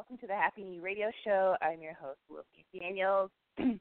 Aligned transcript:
Welcome 0.00 0.16
to 0.16 0.26
the 0.26 0.34
Happy 0.34 0.64
Knee 0.64 0.78
Radio 0.80 1.10
Show. 1.26 1.56
I'm 1.60 1.82
your 1.82 1.92
host, 1.92 2.20
Wilkie 2.30 2.64
Daniels. 2.72 3.30
and 3.58 3.78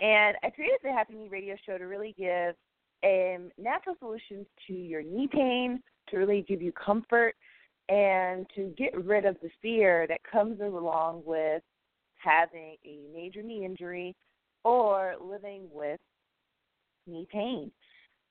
I 0.00 0.50
created 0.52 0.78
the 0.82 0.90
Happy 0.90 1.14
Knee 1.14 1.28
Radio 1.28 1.54
Show 1.64 1.78
to 1.78 1.84
really 1.84 2.12
give 2.18 2.56
um, 3.04 3.52
natural 3.56 3.94
solutions 4.00 4.46
to 4.66 4.72
your 4.72 5.04
knee 5.04 5.28
pain, 5.30 5.80
to 6.08 6.16
really 6.16 6.44
give 6.48 6.60
you 6.60 6.72
comfort, 6.72 7.36
and 7.88 8.46
to 8.56 8.74
get 8.76 8.96
rid 9.04 9.26
of 9.26 9.36
the 9.42 9.50
fear 9.62 10.08
that 10.08 10.18
comes 10.24 10.60
along 10.60 11.22
with 11.24 11.62
having 12.16 12.74
a 12.84 12.98
major 13.14 13.40
knee 13.40 13.64
injury 13.64 14.16
or 14.64 15.14
living 15.22 15.68
with 15.70 16.00
knee 17.06 17.28
pain. 17.30 17.70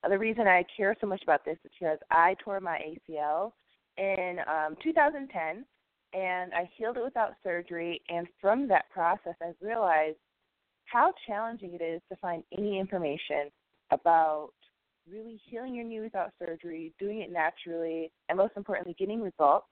The 0.09 0.19
reason 0.19 0.45
I 0.45 0.65
care 0.75 0.93
so 0.99 1.07
much 1.07 1.23
about 1.23 1.45
this 1.45 1.57
is 1.63 1.71
because 1.79 1.99
I 2.11 2.35
tore 2.43 2.59
my 2.59 2.79
ACL 3.09 3.53
in 3.97 4.39
um, 4.45 4.75
2010, 4.83 5.63
and 6.13 6.53
I 6.53 6.69
healed 6.77 6.97
it 6.97 7.03
without 7.03 7.33
surgery. 7.43 8.01
And 8.09 8.27
from 8.39 8.67
that 8.67 8.89
process, 8.91 9.35
I 9.41 9.53
realized 9.61 10.17
how 10.85 11.13
challenging 11.27 11.73
it 11.73 11.81
is 11.81 12.01
to 12.09 12.15
find 12.17 12.43
any 12.55 12.79
information 12.79 13.49
about 13.91 14.51
really 15.09 15.39
healing 15.49 15.75
your 15.75 15.85
knee 15.85 15.99
without 15.99 16.31
surgery, 16.39 16.93
doing 16.99 17.21
it 17.21 17.31
naturally, 17.31 18.11
and 18.29 18.37
most 18.37 18.53
importantly, 18.55 18.95
getting 18.97 19.21
results 19.21 19.67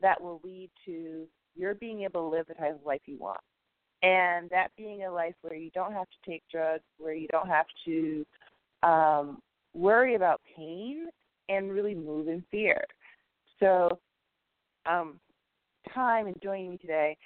that 0.00 0.20
will 0.20 0.40
lead 0.42 0.70
to 0.84 1.26
your 1.54 1.74
being 1.74 2.02
able 2.02 2.28
to 2.28 2.36
live 2.36 2.46
the 2.48 2.54
type 2.54 2.74
of 2.74 2.86
life 2.86 3.02
you 3.06 3.18
want. 3.18 3.40
And 4.02 4.50
that 4.50 4.68
being 4.76 5.04
a 5.04 5.12
life 5.12 5.34
where 5.42 5.54
you 5.54 5.70
don't 5.70 5.92
have 5.92 6.08
to 6.08 6.30
take 6.30 6.42
drugs, 6.50 6.82
where 6.98 7.14
you 7.14 7.28
don't 7.28 7.48
have 7.48 7.66
to 7.84 8.26
um, 8.82 9.40
worry 9.74 10.16
about 10.16 10.40
pain 10.56 11.06
and 11.48 11.70
really 11.70 11.94
move 11.94 12.26
in 12.26 12.42
fear. 12.50 12.82
So, 13.60 14.00
um, 14.86 15.20
time 15.94 16.26
and 16.26 16.36
joining 16.42 16.70
me 16.70 16.78
today, 16.78 17.16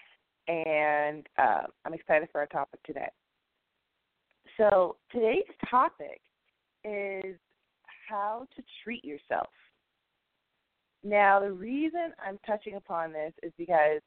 and 0.49 1.27
uh, 1.39 1.63
I'm 1.85 1.95
excited 1.95 2.29
for 2.33 2.41
our 2.41 2.47
topic 2.47 2.81
today. 2.85 3.09
So, 4.57 4.97
today's 5.13 5.45
topic 5.69 6.21
is 6.85 7.37
how 8.09 8.47
to 8.57 8.63
treat 8.83 9.05
yourself. 9.05 9.49
Now, 11.05 11.41
the 11.41 11.53
reason 11.53 12.13
I'm 12.25 12.39
touching 12.47 12.77
upon 12.77 13.13
this 13.13 13.33
is 13.43 13.53
because 13.59 14.01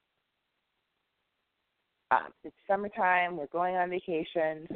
um, 2.12 2.30
it's 2.44 2.56
summertime, 2.68 3.38
we're 3.38 3.48
going 3.48 3.76
on 3.76 3.90
vacations, 3.90 4.68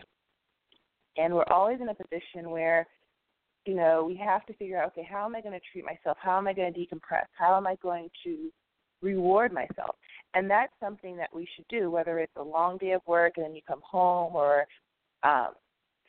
and 1.18 1.34
we're 1.34 1.44
always 1.50 1.80
in 1.82 1.90
a 1.90 1.96
position 1.96 2.52
where 2.52 2.88
you 3.66 3.76
know, 3.76 4.04
we 4.06 4.16
have 4.18 4.46
to 4.46 4.54
figure 4.54 4.78
out, 4.78 4.88
okay, 4.88 5.08
how 5.10 5.26
am 5.26 5.36
I 5.36 5.42
going 5.42 5.54
to 5.54 5.66
treat 5.72 5.86
myself? 5.86 6.18
How 6.20 6.38
am 6.38 6.48
I 6.48 6.54
going 6.54 6.74
to 6.74 6.80
decompress? 6.80 7.26
How 7.38 7.56
am 7.56 7.66
I 7.66 7.76
going 7.82 8.10
to 8.26 8.52
reward 9.04 9.54
myself? 9.54 9.96
And 10.34 10.50
that's 10.50 10.74
something 10.82 11.16
that 11.18 11.30
we 11.34 11.48
should 11.56 11.68
do, 11.70 11.92
whether 11.92 12.18
it's 12.18 12.36
a 12.38 12.44
long 12.44 12.78
day 12.78 12.94
of 12.94 13.02
work 13.06 13.34
and 13.38 13.46
then 13.46 13.56
you 13.56 13.62
come 13.68 13.82
home, 13.84 14.36
or 14.36 14.66
um, 15.22 15.50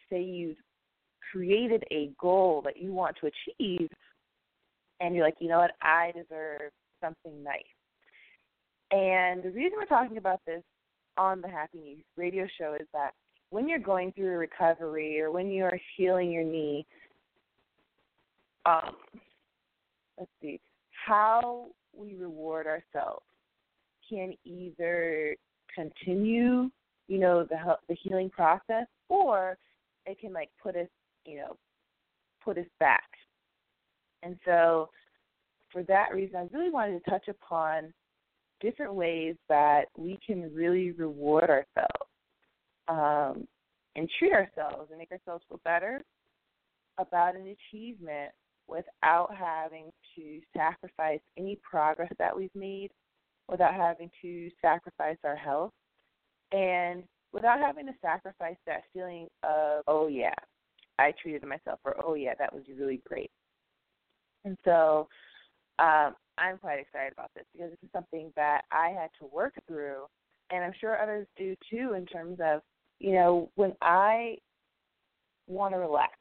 say 0.08 0.22
you've 0.22 0.56
created 1.30 1.84
a 1.90 2.10
goal 2.18 2.62
that 2.64 2.78
you 2.78 2.92
want 2.92 3.16
to 3.20 3.26
achieve, 3.26 3.90
and 5.00 5.14
you're 5.14 5.24
like, 5.24 5.36
you 5.40 5.48
know 5.48 5.58
what, 5.58 5.72
I 5.82 6.12
deserve 6.12 6.70
something 7.02 7.42
nice. 7.42 7.62
And 8.90 9.42
the 9.42 9.50
reason 9.50 9.72
we're 9.76 9.86
talking 9.86 10.16
about 10.16 10.40
this 10.46 10.62
on 11.18 11.40
the 11.40 11.48
Happy 11.48 11.78
Knee 11.78 12.04
radio 12.16 12.46
show 12.58 12.76
is 12.80 12.86
that 12.92 13.10
when 13.50 13.68
you're 13.68 13.78
going 13.78 14.12
through 14.12 14.32
a 14.32 14.38
recovery 14.38 15.20
or 15.20 15.30
when 15.30 15.50
you're 15.50 15.78
healing 15.96 16.30
your 16.30 16.44
knee, 16.44 16.86
um, 18.66 18.96
let's 20.18 20.30
see, 20.40 20.60
how 21.06 21.66
we 21.96 22.14
reward 22.14 22.66
ourselves 22.66 23.24
can 24.08 24.34
either 24.44 25.36
continue, 25.74 26.70
you 27.08 27.18
know, 27.18 27.44
the 27.44 27.56
the 27.88 27.96
healing 28.02 28.30
process, 28.30 28.86
or 29.08 29.56
it 30.06 30.18
can 30.20 30.32
like 30.32 30.50
put 30.62 30.76
us, 30.76 30.88
you 31.24 31.38
know, 31.38 31.56
put 32.44 32.58
us 32.58 32.66
back. 32.80 33.08
And 34.22 34.38
so, 34.44 34.90
for 35.72 35.82
that 35.84 36.08
reason, 36.14 36.36
I 36.36 36.56
really 36.56 36.70
wanted 36.70 37.02
to 37.02 37.10
touch 37.10 37.28
upon 37.28 37.92
different 38.60 38.94
ways 38.94 39.36
that 39.48 39.84
we 39.96 40.18
can 40.26 40.54
really 40.54 40.92
reward 40.92 41.50
ourselves 41.50 42.10
um, 42.88 43.46
and 43.96 44.08
treat 44.18 44.32
ourselves 44.32 44.90
and 44.90 44.98
make 44.98 45.12
ourselves 45.12 45.44
feel 45.48 45.60
better 45.64 46.00
about 46.98 47.34
an 47.34 47.54
achievement 47.72 48.30
without 48.66 49.34
having 49.34 49.90
to 50.16 50.40
sacrifice 50.56 51.20
any 51.38 51.58
progress 51.62 52.12
that 52.18 52.36
we've 52.36 52.54
made, 52.54 52.90
without 53.48 53.74
having 53.74 54.10
to 54.22 54.50
sacrifice 54.62 55.18
our 55.24 55.36
health, 55.36 55.72
and 56.52 57.04
without 57.32 57.58
having 57.58 57.86
to 57.86 57.92
sacrifice 58.00 58.56
that 58.66 58.82
feeling 58.92 59.26
of, 59.42 59.82
oh, 59.86 60.06
yeah, 60.06 60.34
I 60.98 61.12
treated 61.20 61.44
myself, 61.44 61.80
or 61.84 61.96
oh, 62.04 62.14
yeah, 62.14 62.34
that 62.38 62.54
was 62.54 62.62
really 62.78 63.02
great. 63.06 63.30
And 64.44 64.56
so 64.64 65.08
um, 65.78 66.14
I'm 66.38 66.58
quite 66.58 66.78
excited 66.78 67.12
about 67.12 67.30
this 67.34 67.44
because 67.52 67.70
this 67.70 67.78
is 67.82 67.90
something 67.92 68.32
that 68.36 68.62
I 68.70 68.88
had 68.88 69.10
to 69.20 69.26
work 69.32 69.54
through, 69.66 70.04
and 70.50 70.62
I'm 70.62 70.74
sure 70.80 71.00
others 71.00 71.26
do 71.36 71.56
too, 71.70 71.94
in 71.94 72.06
terms 72.06 72.38
of, 72.42 72.60
you 73.00 73.12
know, 73.12 73.50
when 73.56 73.72
I 73.82 74.36
want 75.48 75.74
to 75.74 75.78
relax 75.78 76.12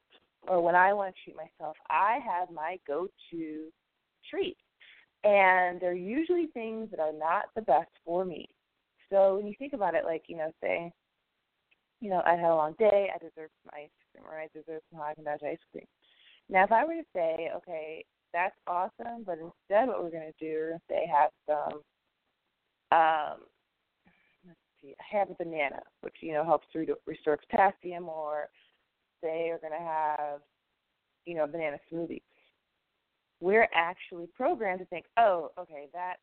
or 0.48 0.62
when 0.62 0.76
I 0.76 0.94
want 0.94 1.14
to 1.14 1.22
treat 1.24 1.36
myself, 1.38 1.76
I 1.90 2.20
have 2.26 2.50
my 2.52 2.78
go 2.88 3.08
to 3.32 3.68
treat. 4.30 4.58
And 5.24 5.80
they're 5.80 5.94
usually 5.94 6.48
things 6.48 6.90
that 6.92 7.00
are 7.00 7.14
not 7.14 7.46
the 7.56 7.62
best 7.62 7.92
for 8.06 8.26
me. 8.26 8.50
So 9.10 9.38
when 9.38 9.48
you 9.48 9.54
think 9.58 9.74
about 9.74 9.96
it, 9.96 10.04
like, 10.06 10.24
you 10.28 10.38
know, 10.38 10.52
say, 10.62 10.92
you 12.02 12.10
know, 12.10 12.22
I 12.26 12.32
had 12.32 12.52
a 12.52 12.56
long 12.56 12.76
day, 12.78 13.10
I 13.14 13.18
deserve 13.20 13.50
some 13.64 13.72
ice 13.74 13.90
cream, 14.12 14.26
or 14.28 14.38
I 14.38 14.48
deserve 14.54 14.82
some 14.92 15.00
Haagen 15.00 15.24
Dazs 15.24 15.48
ice 15.48 15.58
cream. 15.72 15.86
Now, 16.50 16.66
if 16.66 16.72
I 16.72 16.84
were 16.84 16.96
to 16.96 17.04
say, 17.16 17.50
okay, 17.56 18.04
that's 18.34 18.56
awesome, 18.68 19.24
but 19.26 19.38
instead, 19.38 19.88
what 19.88 20.04
we're 20.04 20.10
going 20.10 20.32
to 20.38 20.46
do, 20.46 20.74
to 20.74 20.80
say 20.90 21.06
have 21.08 21.30
some, 21.48 21.80
um, 22.92 23.38
let's 24.46 24.60
see, 24.82 24.94
I 25.00 25.18
have 25.18 25.30
a 25.30 25.36
banana, 25.36 25.80
which 26.02 26.16
you 26.20 26.34
know 26.34 26.44
helps 26.44 26.68
to 26.74 26.86
restore 27.08 27.38
potassium, 27.38 28.10
or 28.10 28.50
they 29.24 29.50
are 29.50 29.58
going 29.58 29.74
to 29.74 29.80
have, 29.80 30.42
you 31.26 31.36
know, 31.36 31.48
banana 31.48 31.78
smoothie. 31.92 32.22
We're 33.40 33.70
actually 33.74 34.28
programmed 34.36 34.80
to 34.80 34.86
think, 34.86 35.06
oh, 35.18 35.52
okay, 35.58 35.88
that 35.94 36.18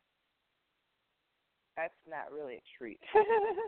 that's 1.75 1.93
not 2.09 2.31
really 2.31 2.55
a 2.55 2.61
treat, 2.77 2.99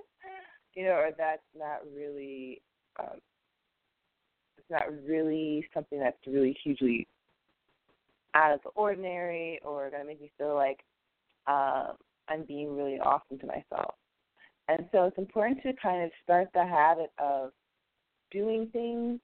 you 0.75 0.83
know, 0.83 0.91
or 0.91 1.09
that's 1.17 1.41
not 1.57 1.79
really, 1.95 2.61
um, 2.99 3.17
it's 4.57 4.69
not 4.69 4.83
really 5.05 5.65
something 5.73 5.99
that's 5.99 6.17
really 6.27 6.57
hugely 6.63 7.07
out 8.35 8.53
of 8.53 8.59
the 8.63 8.69
ordinary 8.69 9.59
or 9.63 9.89
going 9.89 10.01
to 10.01 10.07
make 10.07 10.21
me 10.21 10.31
feel 10.37 10.55
like 10.55 10.79
um, 11.47 11.95
I'm 12.27 12.43
being 12.47 12.75
really 12.75 12.99
awesome 12.99 13.37
to 13.39 13.45
myself. 13.45 13.95
And 14.67 14.87
so 14.91 15.05
it's 15.05 15.17
important 15.17 15.61
to 15.63 15.73
kind 15.81 16.03
of 16.03 16.11
start 16.23 16.47
the 16.53 16.65
habit 16.65 17.11
of 17.19 17.51
doing 18.33 18.67
things 18.73 19.19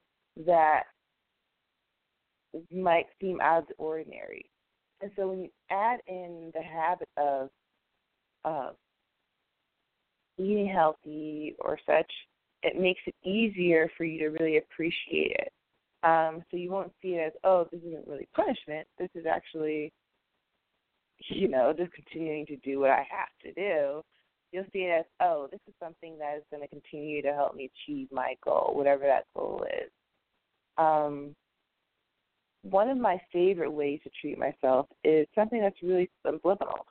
that 0.46 0.84
might 2.72 3.06
seem 3.20 3.40
out 3.40 3.62
of 3.62 3.68
the 3.68 3.74
ordinary. 3.78 4.48
And 5.02 5.10
so 5.16 5.28
when 5.28 5.42
you 5.42 5.48
add 5.70 6.00
in 6.06 6.52
the 6.54 6.62
habit 6.62 7.08
of 7.16 7.48
uh, 8.44 8.70
eating 10.38 10.68
healthy 10.68 11.54
or 11.58 11.78
such, 11.86 12.10
it 12.62 12.80
makes 12.80 13.00
it 13.06 13.14
easier 13.28 13.90
for 13.96 14.04
you 14.04 14.18
to 14.20 14.36
really 14.38 14.58
appreciate 14.58 15.36
it. 15.38 15.52
Um, 16.02 16.42
so 16.50 16.56
you 16.56 16.70
won't 16.70 16.92
see 17.02 17.10
it 17.10 17.26
as, 17.26 17.32
oh, 17.44 17.68
this 17.70 17.80
isn't 17.86 18.06
really 18.06 18.28
punishment. 18.34 18.86
This 18.98 19.10
is 19.14 19.26
actually, 19.26 19.92
you 21.28 21.48
know, 21.48 21.74
just 21.76 21.92
continuing 21.92 22.46
to 22.46 22.56
do 22.56 22.80
what 22.80 22.90
I 22.90 23.06
have 23.10 23.28
to 23.44 23.52
do. 23.52 24.02
You'll 24.52 24.64
see 24.72 24.80
it 24.80 25.00
as, 25.00 25.04
oh, 25.20 25.48
this 25.50 25.60
is 25.68 25.74
something 25.80 26.18
that 26.18 26.36
is 26.36 26.42
going 26.50 26.62
to 26.62 26.68
continue 26.68 27.22
to 27.22 27.32
help 27.32 27.54
me 27.54 27.70
achieve 27.86 28.08
my 28.10 28.34
goal, 28.44 28.72
whatever 28.74 29.04
that 29.04 29.26
goal 29.36 29.64
is. 29.82 29.90
Um, 30.76 31.36
one 32.62 32.88
of 32.88 32.98
my 32.98 33.20
favorite 33.32 33.70
ways 33.70 34.00
to 34.04 34.10
treat 34.20 34.38
myself 34.38 34.86
is 35.04 35.26
something 35.34 35.60
that's 35.60 35.82
really 35.82 36.10
subliminal. 36.26 36.86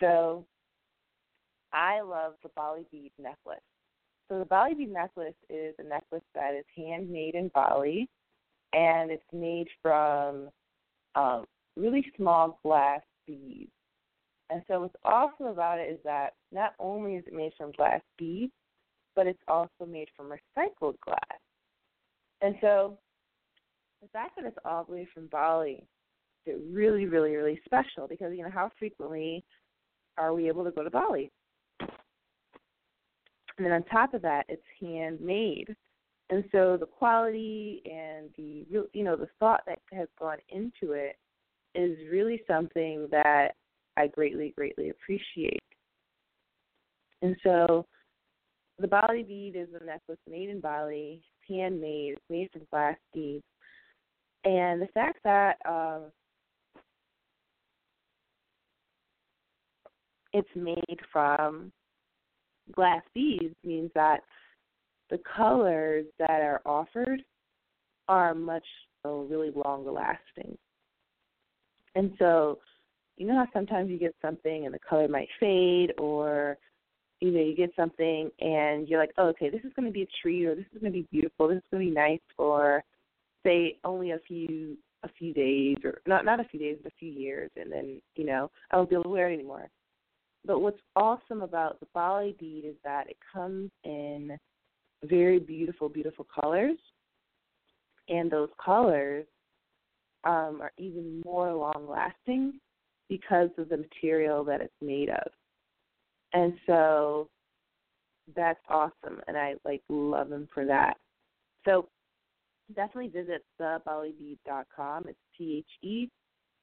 So 0.00 0.46
I 1.72 2.00
love 2.00 2.34
the 2.42 2.50
Bali 2.54 2.86
bead 2.90 3.12
necklace. 3.18 3.60
So 4.28 4.38
the 4.38 4.44
Bali 4.44 4.74
bead 4.74 4.92
necklace 4.92 5.34
is 5.50 5.74
a 5.78 5.82
necklace 5.82 6.22
that 6.34 6.54
is 6.54 6.64
handmade 6.76 7.34
in 7.34 7.50
Bali, 7.54 8.08
and 8.72 9.10
it's 9.10 9.22
made 9.32 9.68
from 9.82 10.48
um, 11.14 11.44
really 11.76 12.06
small 12.16 12.58
glass 12.62 13.02
beads. 13.26 13.70
And 14.52 14.62
so 14.68 14.80
what's 14.80 14.94
awesome 15.02 15.46
about 15.46 15.78
it 15.78 15.90
is 15.90 15.98
that 16.04 16.34
not 16.52 16.74
only 16.78 17.14
is 17.14 17.24
it 17.26 17.32
made 17.32 17.52
from 17.56 17.72
glass 17.72 18.02
beads, 18.18 18.52
but 19.16 19.26
it's 19.26 19.42
also 19.48 19.86
made 19.88 20.08
from 20.14 20.26
recycled 20.26 21.00
glass. 21.00 21.40
And 22.42 22.54
so 22.60 22.98
the 24.02 24.08
fact 24.08 24.36
that 24.36 24.44
it's 24.44 24.58
all 24.66 24.84
the 24.84 24.92
way 24.92 25.08
from 25.14 25.28
Bali 25.28 25.82
is 26.44 26.60
really, 26.70 27.06
really, 27.06 27.34
really 27.34 27.60
special 27.64 28.06
because 28.06 28.34
you 28.36 28.42
know 28.42 28.50
how 28.52 28.70
frequently 28.78 29.42
are 30.18 30.34
we 30.34 30.48
able 30.48 30.64
to 30.64 30.70
go 30.70 30.82
to 30.82 30.90
Bali? 30.90 31.30
And 33.56 33.66
then 33.66 33.72
on 33.72 33.84
top 33.84 34.12
of 34.12 34.20
that, 34.22 34.44
it's 34.48 34.62
handmade, 34.80 35.74
and 36.28 36.44
so 36.52 36.76
the 36.78 36.86
quality 36.86 37.82
and 37.86 38.28
the 38.36 38.66
you 38.92 39.04
know, 39.04 39.16
the 39.16 39.28
thought 39.38 39.62
that 39.66 39.78
has 39.92 40.08
gone 40.18 40.38
into 40.50 40.92
it 40.92 41.16
is 41.74 41.96
really 42.10 42.42
something 42.46 43.08
that 43.10 43.52
I 43.96 44.06
greatly, 44.08 44.52
greatly 44.56 44.90
appreciate. 44.90 45.62
And 47.20 47.36
so, 47.42 47.86
the 48.78 48.88
Bali 48.88 49.22
bead 49.22 49.54
is 49.54 49.68
a 49.80 49.84
necklace 49.84 50.18
made 50.28 50.48
in 50.48 50.60
Bali, 50.60 51.22
handmade, 51.48 52.16
made 52.28 52.50
from 52.52 52.62
glass 52.70 52.96
beads, 53.14 53.44
and 54.44 54.82
the 54.82 54.88
fact 54.92 55.18
that 55.24 55.56
um, 55.68 56.04
it's 60.32 60.48
made 60.56 60.98
from 61.12 61.70
glass 62.74 63.02
beads 63.14 63.54
means 63.64 63.90
that 63.94 64.20
the 65.10 65.20
colors 65.36 66.06
that 66.18 66.40
are 66.40 66.60
offered 66.64 67.22
are 68.08 68.34
much 68.34 68.64
oh, 69.04 69.24
really 69.24 69.50
longer 69.64 69.92
lasting. 69.92 70.56
And 71.94 72.12
so, 72.18 72.58
you 73.16 73.26
know 73.26 73.34
how 73.34 73.46
sometimes 73.52 73.90
you 73.90 73.98
get 73.98 74.14
something 74.22 74.64
and 74.64 74.74
the 74.74 74.78
color 74.78 75.08
might 75.08 75.28
fade, 75.38 75.92
or 75.98 76.56
you 77.20 77.30
know 77.30 77.40
you 77.40 77.54
get 77.54 77.70
something 77.76 78.30
and 78.40 78.88
you're 78.88 79.00
like, 79.00 79.12
oh, 79.18 79.28
okay, 79.28 79.50
this 79.50 79.62
is 79.64 79.72
going 79.74 79.86
to 79.86 79.92
be 79.92 80.02
a 80.02 80.08
treat, 80.20 80.46
or 80.46 80.54
this 80.54 80.66
is 80.74 80.80
going 80.80 80.92
to 80.92 80.98
be 80.98 81.08
beautiful, 81.10 81.48
this 81.48 81.58
is 81.58 81.62
going 81.70 81.84
to 81.84 81.90
be 81.90 81.94
nice 81.94 82.20
for 82.36 82.82
say 83.44 83.76
only 83.84 84.12
a 84.12 84.18
few 84.26 84.76
a 85.04 85.08
few 85.18 85.34
days 85.34 85.76
or 85.84 86.00
not 86.06 86.24
not 86.24 86.40
a 86.40 86.44
few 86.44 86.60
days 86.60 86.78
but 86.82 86.92
a 86.92 86.96
few 86.96 87.10
years 87.10 87.50
and 87.56 87.72
then 87.72 88.00
you 88.14 88.24
know 88.24 88.48
I 88.70 88.76
won't 88.76 88.88
be 88.88 88.94
able 88.94 89.04
to 89.04 89.08
wear 89.10 89.30
it 89.30 89.34
anymore. 89.34 89.68
But 90.44 90.60
what's 90.60 90.80
awesome 90.96 91.42
about 91.42 91.78
the 91.80 91.86
Bali 91.94 92.34
bead 92.38 92.64
is 92.66 92.74
that 92.84 93.08
it 93.08 93.16
comes 93.32 93.70
in 93.84 94.36
very 95.04 95.38
beautiful, 95.38 95.88
beautiful 95.88 96.26
colors, 96.34 96.78
and 98.08 98.30
those 98.30 98.48
colors 98.64 99.24
um, 100.24 100.60
are 100.60 100.72
even 100.78 101.22
more 101.24 101.52
long 101.52 101.86
lasting 101.88 102.58
because 103.12 103.50
of 103.58 103.68
the 103.68 103.76
material 103.76 104.42
that 104.42 104.62
it's 104.62 104.72
made 104.80 105.10
of. 105.10 105.30
And 106.32 106.54
so 106.66 107.28
that's 108.34 108.60
awesome, 108.70 109.20
and 109.28 109.36
I 109.36 109.56
like 109.66 109.82
love 109.90 110.30
them 110.30 110.48
for 110.54 110.64
that. 110.64 110.96
So 111.66 111.88
definitely 112.74 113.08
visit 113.08 113.44
thebalibead.com. 113.60 115.08
It's 115.08 115.18
T 115.36 115.58
H 115.58 115.86
E 115.86 116.08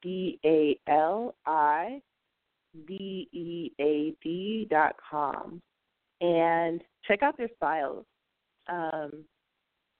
B 0.01 0.39
A 0.43 0.79
L 0.87 1.35
I 1.45 2.01
B 2.87 3.29
E 3.31 3.71
A 3.79 4.15
D 4.23 4.67
dot 4.71 4.95
com, 5.07 5.61
and 6.21 6.81
check 7.07 7.21
out 7.21 7.37
their 7.37 7.49
styles. 7.57 8.05
Um, 8.67 9.23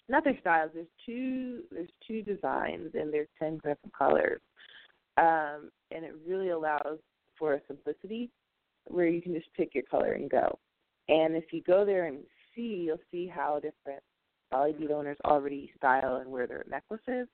not 0.08 0.24
their 0.24 0.40
styles. 0.40 0.72
There's 0.74 0.88
two. 1.06 1.62
There's 1.70 1.90
two 2.08 2.24
designs, 2.24 2.90
and 2.96 3.14
there's 3.14 3.28
ten 3.38 3.58
different 3.58 3.94
colors, 3.96 4.42
um, 5.20 5.70
and 5.92 6.06
it 6.06 6.14
really 6.28 6.50
allows 6.50 7.00
for 7.38 7.62
simplicity 7.68 8.30
where 8.86 9.08
you 9.08 9.22
can 9.22 9.34
just 9.34 9.54
pick 9.56 9.76
your 9.76 9.84
color 9.84 10.14
and 10.14 10.30
go. 10.30 10.58
And 11.10 11.36
if 11.36 11.46
you 11.52 11.62
go 11.62 11.86
there 11.86 12.06
and 12.06 12.20
see, 12.56 12.84
you'll 12.86 12.98
see 13.12 13.28
how 13.28 13.56
different 13.56 14.02
Bali 14.52 14.74
bead 14.74 14.92
owners 14.92 15.18
already 15.26 15.72
style 15.78 16.18
and 16.18 16.30
wear 16.30 16.48
their 16.48 16.66
necklaces, 16.70 17.28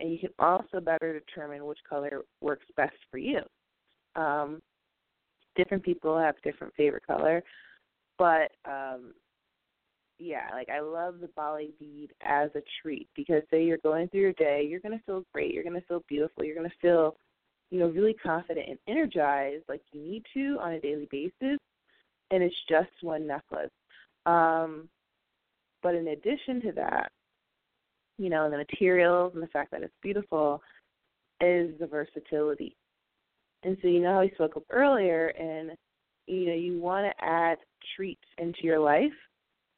and 0.00 0.12
you 0.12 0.18
can 0.18 0.30
also 0.38 0.80
better 0.80 1.18
determine 1.18 1.64
which 1.66 1.78
color 1.88 2.22
works 2.40 2.66
best 2.76 2.96
for 3.10 3.18
you. 3.18 3.40
Um, 4.16 4.60
different 5.56 5.82
people 5.84 6.18
have 6.18 6.34
different 6.42 6.74
favorite 6.74 7.06
color, 7.06 7.42
but 8.16 8.52
um, 8.64 9.12
yeah, 10.18 10.48
like 10.52 10.68
I 10.68 10.80
love 10.80 11.20
the 11.20 11.28
Bali 11.36 11.72
bead 11.78 12.10
as 12.22 12.50
a 12.54 12.62
treat 12.82 13.08
because 13.14 13.42
say 13.50 13.64
you're 13.64 13.78
going 13.78 14.08
through 14.08 14.20
your 14.20 14.32
day, 14.34 14.66
you're 14.68 14.80
gonna 14.80 15.00
feel 15.06 15.24
great, 15.32 15.54
you're 15.54 15.64
gonna 15.64 15.80
feel 15.86 16.02
beautiful, 16.08 16.44
you're 16.44 16.56
gonna 16.56 16.70
feel, 16.82 17.16
you 17.70 17.78
know, 17.78 17.88
really 17.88 18.14
confident 18.14 18.68
and 18.68 18.78
energized 18.88 19.64
like 19.68 19.82
you 19.92 20.00
need 20.00 20.24
to 20.34 20.58
on 20.60 20.72
a 20.72 20.80
daily 20.80 21.08
basis, 21.10 21.58
and 22.30 22.42
it's 22.42 22.56
just 22.68 22.90
one 23.02 23.26
necklace. 23.26 23.70
Um, 24.26 24.88
but 25.82 25.94
in 25.94 26.08
addition 26.08 26.60
to 26.62 26.72
that, 26.72 27.12
you 28.18 28.28
know, 28.28 28.50
the 28.50 28.56
materials 28.56 29.32
and 29.34 29.42
the 29.42 29.48
fact 29.48 29.70
that 29.70 29.82
it's 29.82 29.94
beautiful 30.02 30.60
is 31.40 31.70
the 31.78 31.86
versatility. 31.86 32.74
And 33.62 33.76
so 33.80 33.88
you 33.88 34.00
know 34.00 34.14
how 34.14 34.20
we 34.20 34.30
spoke 34.30 34.56
up 34.56 34.64
earlier 34.70 35.28
and 35.28 35.72
you 36.26 36.46
know, 36.46 36.54
you 36.54 36.78
want 36.78 37.06
to 37.06 37.24
add 37.24 37.56
treats 37.96 38.24
into 38.36 38.58
your 38.62 38.78
life 38.78 39.12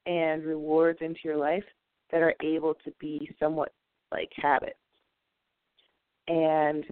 and 0.07 0.45
rewards 0.45 0.99
into 1.01 1.21
your 1.25 1.37
life 1.37 1.65
that 2.11 2.23
are 2.23 2.35
able 2.43 2.75
to 2.85 2.93
be 2.99 3.31
somewhat 3.39 3.73
like 4.13 4.31
habits. 4.35 4.77
And 6.29 6.85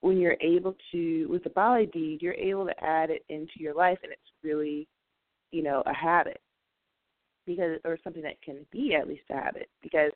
when 0.00 0.18
you're 0.18 0.36
able 0.40 0.76
to, 0.92 1.26
with 1.26 1.44
the 1.44 1.50
Bali 1.50 1.88
bead, 1.92 2.22
you're 2.22 2.34
able 2.34 2.66
to 2.66 2.84
add 2.84 3.10
it 3.10 3.24
into 3.28 3.52
your 3.58 3.74
life, 3.74 3.98
and 4.02 4.12
it's 4.12 4.20
really, 4.42 4.88
you 5.52 5.62
know, 5.62 5.82
a 5.86 5.94
habit 5.94 6.40
because, 7.46 7.78
or 7.84 7.98
something 8.02 8.22
that 8.22 8.40
can 8.42 8.66
be 8.70 8.94
at 8.94 9.08
least 9.08 9.22
a 9.30 9.34
habit 9.34 9.68
because, 9.82 10.12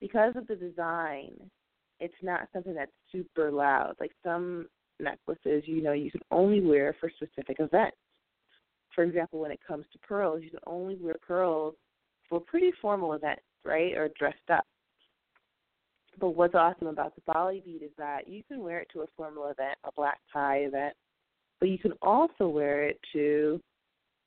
because 0.00 0.34
of 0.36 0.46
the 0.46 0.56
design, 0.56 1.32
it's 2.00 2.14
not 2.22 2.48
something 2.52 2.74
that's 2.74 2.90
super 3.12 3.50
loud. 3.50 3.94
Like 4.00 4.12
some 4.24 4.66
necklaces, 5.00 5.62
you 5.66 5.82
know, 5.82 5.92
you 5.92 6.10
can 6.10 6.22
only 6.30 6.60
wear 6.60 6.94
for 7.00 7.10
specific 7.10 7.56
events 7.60 7.96
for 8.94 9.04
example, 9.04 9.40
when 9.40 9.50
it 9.50 9.60
comes 9.66 9.84
to 9.92 9.98
pearls, 9.98 10.42
you 10.42 10.50
can 10.50 10.60
only 10.66 10.96
wear 10.96 11.16
pearls 11.26 11.74
for 12.28 12.40
pretty 12.40 12.72
formal 12.80 13.12
events, 13.14 13.42
right, 13.64 13.94
or 13.94 14.08
dressed 14.18 14.50
up. 14.52 14.64
But 16.20 16.30
what's 16.30 16.54
awesome 16.54 16.86
about 16.86 17.14
the 17.14 17.22
Bali 17.26 17.62
bead 17.64 17.82
is 17.82 17.90
that 17.98 18.28
you 18.28 18.42
can 18.46 18.62
wear 18.62 18.80
it 18.80 18.88
to 18.92 19.00
a 19.00 19.06
formal 19.16 19.44
event, 19.48 19.76
a 19.84 19.90
black 19.92 20.20
tie 20.32 20.58
event, 20.58 20.94
but 21.60 21.68
you 21.68 21.78
can 21.78 21.92
also 22.02 22.48
wear 22.48 22.84
it 22.84 23.00
to, 23.12 23.60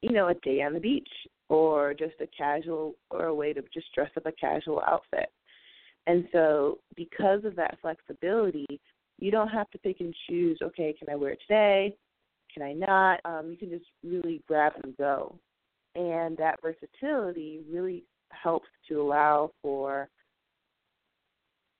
you 0.01 0.12
know, 0.12 0.27
a 0.27 0.33
day 0.36 0.62
on 0.62 0.74
the 0.74 0.79
beach 0.79 1.09
or 1.50 1.93
just 1.93 2.15
a 2.19 2.27
casual 2.38 2.95
or 3.09 3.25
a 3.25 3.36
way 3.36 3.53
to 3.53 3.62
just 3.74 3.93
dress 3.95 4.12
up 4.17 4.25
a 4.25 4.31
casual 4.33 4.81
outfit. 4.86 5.29
And 6.07 6.27
so, 6.31 6.79
because 6.95 7.43
of 7.45 7.55
that 7.55 7.77
flexibility, 7.81 8.79
you 9.19 9.31
don't 9.31 9.50
have 9.50 9.69
to 9.71 9.77
pick 9.77 10.00
and 10.00 10.13
choose, 10.29 10.59
okay, 10.62 10.93
can 10.97 11.09
I 11.09 11.15
wear 11.15 11.31
it 11.31 11.39
today? 11.47 11.95
Can 12.57 12.65
I 12.65 12.73
not? 12.73 13.19
Um, 13.25 13.51
you 13.51 13.57
can 13.57 13.69
just 13.69 13.85
really 14.03 14.41
grab 14.47 14.73
and 14.83 14.95
go. 14.97 15.37
And 15.95 16.37
that 16.37 16.59
versatility 16.61 17.61
really 17.71 18.03
helps 18.29 18.67
to 18.89 19.01
allow 19.01 19.51
for 19.61 20.09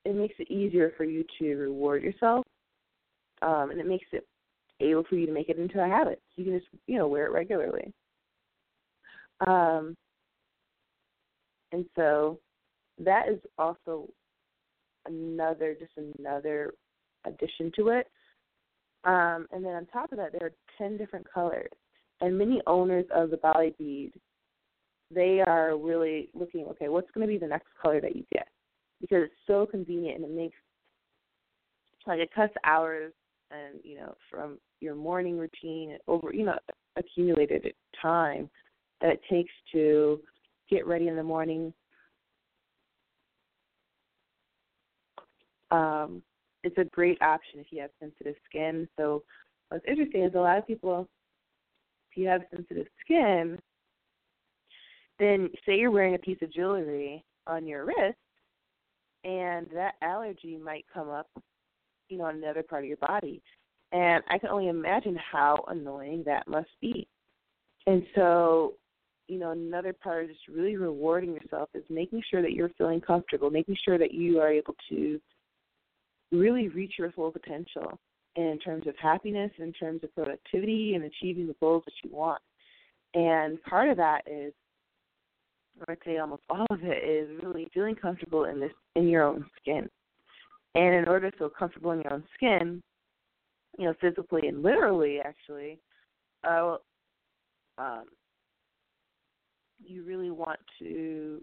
it 0.04 0.14
makes 0.14 0.36
it 0.38 0.50
easier 0.50 0.92
for 0.96 1.04
you 1.04 1.24
to 1.38 1.54
reward 1.56 2.02
yourself, 2.02 2.44
um, 3.42 3.70
and 3.70 3.80
it 3.80 3.86
makes 3.86 4.06
it 4.12 4.26
able 4.80 5.04
for 5.04 5.16
you 5.16 5.26
to 5.26 5.32
make 5.32 5.48
it 5.48 5.58
into 5.58 5.82
a 5.82 5.88
habit. 5.88 6.22
You 6.36 6.44
can 6.44 6.58
just 6.58 6.70
you 6.86 6.96
know 6.96 7.08
wear 7.08 7.26
it 7.26 7.32
regularly. 7.32 7.92
Um, 9.46 9.94
and 11.72 11.84
so 11.94 12.38
that 13.04 13.28
is 13.28 13.38
also 13.58 14.08
another 15.06 15.76
just 15.78 15.92
another 16.18 16.72
addition 17.26 17.70
to 17.76 17.88
it. 17.88 18.06
Um, 19.08 19.46
and 19.52 19.64
then 19.64 19.72
on 19.72 19.86
top 19.86 20.12
of 20.12 20.18
that, 20.18 20.32
there 20.32 20.48
are 20.48 20.52
ten 20.76 20.98
different 20.98 21.26
colors, 21.32 21.70
and 22.20 22.36
many 22.36 22.60
owners 22.66 23.06
of 23.14 23.30
the 23.30 23.38
Bali 23.38 23.74
bead, 23.78 24.12
they 25.10 25.40
are 25.40 25.78
really 25.78 26.28
looking. 26.34 26.66
Okay, 26.66 26.90
what's 26.90 27.10
going 27.12 27.26
to 27.26 27.32
be 27.32 27.38
the 27.38 27.48
next 27.48 27.68
color 27.80 28.02
that 28.02 28.14
you 28.14 28.24
get? 28.32 28.48
Because 29.00 29.24
it's 29.24 29.34
so 29.46 29.64
convenient 29.64 30.16
and 30.16 30.24
it 30.26 30.36
makes 30.36 30.56
like 32.06 32.20
it 32.20 32.34
cuts 32.34 32.52
hours 32.64 33.12
and 33.50 33.80
you 33.82 33.96
know 33.96 34.14
from 34.30 34.58
your 34.80 34.94
morning 34.94 35.38
routine 35.38 35.96
over 36.06 36.32
you 36.32 36.44
know 36.44 36.56
accumulated 36.96 37.72
time 38.00 38.48
that 39.00 39.10
it 39.10 39.20
takes 39.30 39.52
to 39.72 40.20
get 40.70 40.86
ready 40.86 41.08
in 41.08 41.16
the 41.16 41.22
morning 41.22 41.72
um, 45.70 46.22
it's 46.64 46.78
a 46.78 46.84
great 46.84 47.20
option 47.22 47.60
if 47.60 47.66
you 47.70 47.80
have 47.80 47.90
sensitive 48.00 48.34
skin. 48.48 48.88
So 48.98 49.22
what's 49.68 49.84
interesting 49.86 50.24
is 50.24 50.34
a 50.34 50.38
lot 50.40 50.58
of 50.58 50.66
people, 50.66 51.08
if 52.10 52.16
you 52.16 52.28
have 52.28 52.42
sensitive 52.54 52.86
skin, 53.04 53.58
then 55.18 55.50
say 55.66 55.76
you're 55.78 55.90
wearing 55.90 56.14
a 56.14 56.18
piece 56.18 56.38
of 56.42 56.52
jewelry 56.52 57.24
on 57.46 57.66
your 57.66 57.84
wrist, 57.84 58.18
and 59.24 59.66
that 59.74 59.94
allergy 60.02 60.56
might 60.56 60.84
come 60.92 61.08
up, 61.08 61.28
you 62.08 62.18
know, 62.18 62.24
on 62.24 62.36
another 62.36 62.62
part 62.62 62.84
of 62.84 62.88
your 62.88 62.98
body. 62.98 63.42
And 63.90 64.22
I 64.28 64.38
can 64.38 64.50
only 64.50 64.68
imagine 64.68 65.16
how 65.16 65.64
annoying 65.68 66.22
that 66.26 66.46
must 66.46 66.68
be. 66.80 67.08
And 67.86 68.04
so, 68.14 68.74
you 69.28 69.38
know, 69.38 69.50
another 69.50 69.92
part 69.92 70.24
of 70.24 70.30
just 70.30 70.46
really 70.48 70.76
rewarding 70.76 71.32
yourself 71.32 71.70
is 71.74 71.84
making 71.88 72.22
sure 72.30 72.42
that 72.42 72.52
you're 72.52 72.70
feeling 72.78 73.00
comfortable, 73.00 73.50
making 73.50 73.76
sure 73.84 73.98
that 73.98 74.12
you 74.12 74.40
are 74.40 74.52
able 74.52 74.74
to 74.90 75.20
really 76.32 76.68
reach 76.68 76.94
your 76.98 77.12
full 77.12 77.30
potential 77.30 77.98
in 78.36 78.58
terms 78.64 78.86
of 78.86 78.94
happiness, 79.00 79.50
in 79.58 79.72
terms 79.72 80.02
of 80.04 80.14
productivity, 80.14 80.94
and 80.94 81.04
achieving 81.04 81.46
the 81.46 81.56
goals 81.60 81.82
that 81.86 81.94
you 82.04 82.14
want. 82.14 82.40
And 83.14 83.62
part 83.64 83.88
of 83.88 83.96
that 83.96 84.22
is, 84.26 84.52
or 85.80 85.92
I'd 85.92 85.98
say 86.04 86.18
almost 86.18 86.42
all 86.50 86.66
of 86.70 86.80
it, 86.82 87.04
is 87.04 87.42
really 87.42 87.68
feeling 87.72 87.94
comfortable 87.94 88.44
in 88.44 88.60
this 88.60 88.72
in 88.96 89.08
your 89.08 89.24
own 89.24 89.44
skin. 89.60 89.88
And 90.74 90.94
in 90.94 91.08
order 91.08 91.30
to 91.30 91.36
feel 91.36 91.50
comfortable 91.50 91.92
in 91.92 92.02
your 92.02 92.12
own 92.12 92.24
skin, 92.34 92.82
you 93.78 93.86
know, 93.86 93.94
physically 94.00 94.48
and 94.48 94.62
literally, 94.62 95.20
actually, 95.20 95.78
uh, 96.46 96.76
um, 97.78 98.04
you 99.84 100.04
really 100.04 100.30
want 100.30 100.58
to 100.80 101.40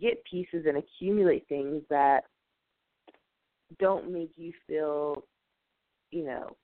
get 0.00 0.22
pieces 0.24 0.66
and 0.66 0.76
accumulate 0.76 1.46
things 1.48 1.82
that 1.88 2.24
don't 3.78 4.12
make 4.12 4.32
you 4.36 4.52
feel, 4.66 5.24
you 6.10 6.24
know, 6.24 6.56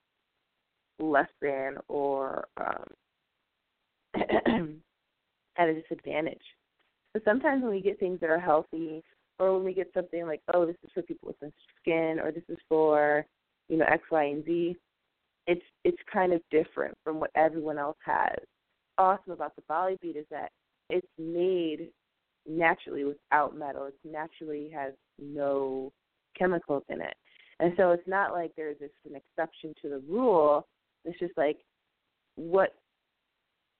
less 0.99 1.29
than 1.41 1.77
or 1.89 2.47
um, 2.57 2.85
at 5.57 5.69
a 5.69 5.81
disadvantage. 5.81 6.43
But 7.13 7.23
sometimes 7.25 7.63
when 7.63 7.73
we 7.73 7.81
get 7.81 7.99
things 7.99 8.21
that 8.21 8.31
are 8.31 8.41
healthy, 8.41 9.03
or 9.39 9.55
when 9.55 9.65
we 9.65 9.73
get 9.73 9.91
something 9.95 10.27
like, 10.27 10.41
oh, 10.53 10.67
this 10.67 10.77
is 10.83 10.91
for 10.93 11.03
people 11.03 11.29
with 11.29 11.53
skin, 11.81 12.19
or 12.23 12.33
this 12.33 12.43
is 12.49 12.59
for, 12.69 13.25
you 13.69 13.77
know, 13.77 13.87
X, 13.91 14.03
Y, 14.11 14.25
and 14.25 14.45
Z, 14.45 14.77
it's 15.47 15.63
it's 15.85 15.99
kind 16.13 16.33
of 16.33 16.43
different 16.51 16.97
from 17.03 17.21
what 17.21 17.31
everyone 17.35 17.79
else 17.79 17.97
has. 18.05 18.37
Awesome 18.99 19.33
about 19.33 19.55
the 19.57 19.63
Bali 19.69 19.97
bead 20.03 20.17
is 20.17 20.27
that 20.31 20.51
it's 20.91 21.07
made 21.19 21.91
naturally 22.47 23.05
without 23.05 23.57
metal. 23.57 23.87
It 23.87 23.95
naturally 24.05 24.71
has 24.75 24.93
no 25.19 25.93
chemicals 26.37 26.85
in 26.89 27.01
it. 27.01 27.15
And 27.61 27.73
so 27.77 27.91
it's 27.91 28.07
not 28.07 28.33
like 28.33 28.53
there's 28.57 28.79
this 28.79 28.91
an 29.09 29.17
exception 29.17 29.75
to 29.83 29.89
the 29.89 30.03
rule. 30.09 30.67
It's 31.05 31.19
just 31.19 31.37
like 31.37 31.59
what 32.37 32.75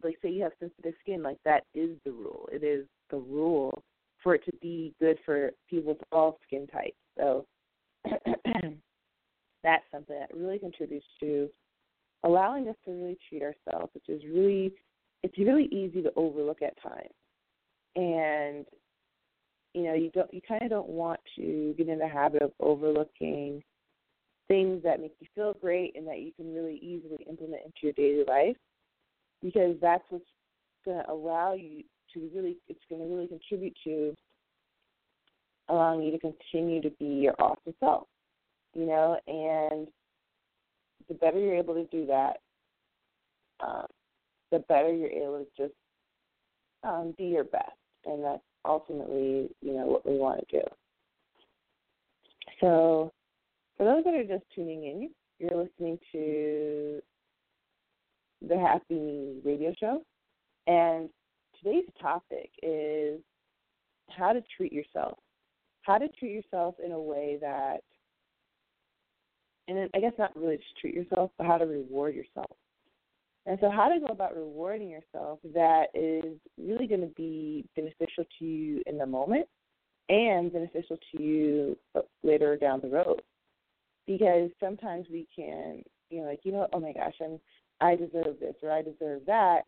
like 0.03 0.17
say 0.23 0.31
you 0.31 0.43
have 0.43 0.53
sensitive 0.61 0.95
skin, 1.01 1.23
like 1.23 1.39
that 1.45 1.65
is 1.75 1.91
the 2.05 2.13
rule. 2.13 2.49
It 2.53 2.63
is 2.63 2.87
the 3.11 3.17
rule 3.17 3.83
for 4.23 4.35
it 4.35 4.45
to 4.45 4.53
be 4.61 4.95
good 5.01 5.19
for 5.25 5.51
people 5.69 5.93
with 5.93 6.03
all 6.13 6.39
skin 6.47 6.67
types. 6.67 6.97
So 7.17 7.47
that's 9.63 9.85
something 9.93 10.17
that 10.19 10.37
really 10.37 10.59
contributes 10.59 11.07
to 11.21 11.49
allowing 12.25 12.69
us 12.69 12.77
to 12.85 12.93
really 12.93 13.19
treat 13.29 13.43
ourselves, 13.43 13.93
which 13.95 14.09
is 14.09 14.23
really 14.33 14.73
it's 15.23 15.39
really 15.39 15.65
easy 15.67 16.03
to 16.03 16.13
overlook 16.17 16.63
at 16.63 16.81
times. 16.81 17.15
And 17.97 18.67
you 19.75 19.83
know 19.83 19.95
you 19.95 20.11
don't 20.11 20.33
you 20.33 20.41
kind 20.47 20.63
of 20.63 20.71
don't 20.71 20.89
want 20.89 21.21
to 21.37 21.75
get 21.77 21.89
in 21.89 21.99
the 21.99 22.09
habit 22.09 22.43
of 22.43 22.53
overlooking 22.61 23.63
things 24.49 24.83
that 24.83 25.01
make 25.01 25.15
you 25.21 25.27
feel 25.35 25.55
great 25.61 25.95
and 25.95 26.07
that 26.07 26.21
you 26.21 26.33
can 26.33 26.55
really 26.55 26.77
easily 26.77 27.19
implement 27.29 27.63
into 27.65 27.79
your 27.83 27.93
daily 27.93 28.25
life 28.27 28.57
because 29.43 29.77
that's 29.81 30.05
what's 30.09 30.25
going 30.85 31.03
to 31.05 31.11
allow 31.11 31.53
you 31.53 31.83
to 32.15 32.31
really 32.35 32.57
it's 32.69 32.81
going 32.89 33.01
to 33.01 33.07
really 33.07 33.27
contribute 33.27 33.77
to 33.85 34.15
allowing 35.69 36.03
you 36.03 36.11
to 36.11 36.19
continue 36.19 36.81
to 36.81 36.91
be 36.99 37.05
your 37.05 37.35
awesome 37.39 37.75
self 37.79 38.07
you 38.75 38.87
know? 38.87 39.19
And 39.27 39.89
the 41.09 41.15
better 41.15 41.39
you're 41.39 41.57
able 41.57 41.75
to 41.75 41.85
do 41.87 42.07
that 42.07 42.39
um, 43.61 43.87
the 44.53 44.61
better 44.61 44.95
you're 44.95 45.11
able 45.11 45.45
to 45.45 45.47
just 45.57 45.75
um, 46.85 47.15
be 47.19 47.25
your 47.25 47.45
best. 47.45 47.73
And 48.05 48.23
that's 48.23 48.43
ultimately, 48.65 49.49
you 49.61 49.73
know, 49.73 49.87
what 49.87 50.07
we 50.07 50.17
want 50.17 50.41
to 50.41 50.61
do. 50.61 50.67
So, 52.61 53.13
for 53.77 53.85
those 53.85 54.05
that 54.05 54.15
are 54.15 54.25
just 54.25 54.45
tuning 54.55 54.85
in, 54.85 55.11
you're 55.39 55.63
listening 55.63 55.99
to 56.13 57.01
the 58.47 58.59
Happy 58.59 59.41
Radio 59.45 59.73
Show, 59.79 60.03
and 60.67 61.09
today's 61.63 61.85
topic 62.01 62.51
is 62.63 63.21
how 64.11 64.33
to 64.33 64.43
treat 64.57 64.73
yourself. 64.73 65.19
How 65.83 65.99
to 65.99 66.09
treat 66.19 66.33
yourself 66.33 66.75
in 66.85 66.93
a 66.93 67.01
way 67.01 67.39
that, 67.41 67.79
and 69.69 69.89
I 69.95 70.01
guess 70.01 70.13
not 70.19 70.37
really 70.37 70.57
just 70.57 70.79
treat 70.81 70.95
yourself, 70.95 71.31
but 71.39 71.47
how 71.47 71.59
to 71.59 71.67
reward 71.67 72.15
yourself. 72.15 72.51
And 73.49 73.57
so, 73.63 73.71
how 73.71 73.89
to 73.89 73.99
go 73.99 74.09
about 74.09 74.37
rewarding 74.37 74.91
yourself 74.91 75.39
that 75.55 75.87
is 75.95 76.37
really 76.59 76.87
going 76.87 77.01
to 77.01 77.15
be 77.17 77.65
beneficial 77.75 78.25
to 78.39 78.45
you 78.45 78.83
in 78.85 78.99
the 78.99 79.07
moment 79.07 79.47
and 80.11 80.53
beneficial 80.53 80.99
to 81.11 81.23
you 81.23 81.79
uh, 81.95 82.01
later 82.23 82.59
down 82.59 82.81
the 82.83 82.89
road. 82.89 83.23
Because 84.07 84.51
sometimes 84.61 85.07
we 85.11 85.27
can, 85.35 85.83
you 86.11 86.21
know, 86.21 86.27
like, 86.27 86.41
you 86.43 86.53
know, 86.53 86.67
oh 86.75 86.81
my 86.81 86.93
gosh, 86.93 87.15
I'm, 87.23 87.41
I 87.81 87.97
deserve 87.97 88.39
this 88.39 88.55
or 88.63 88.71
I 88.71 88.83
deserve 88.83 89.23
that. 89.27 89.63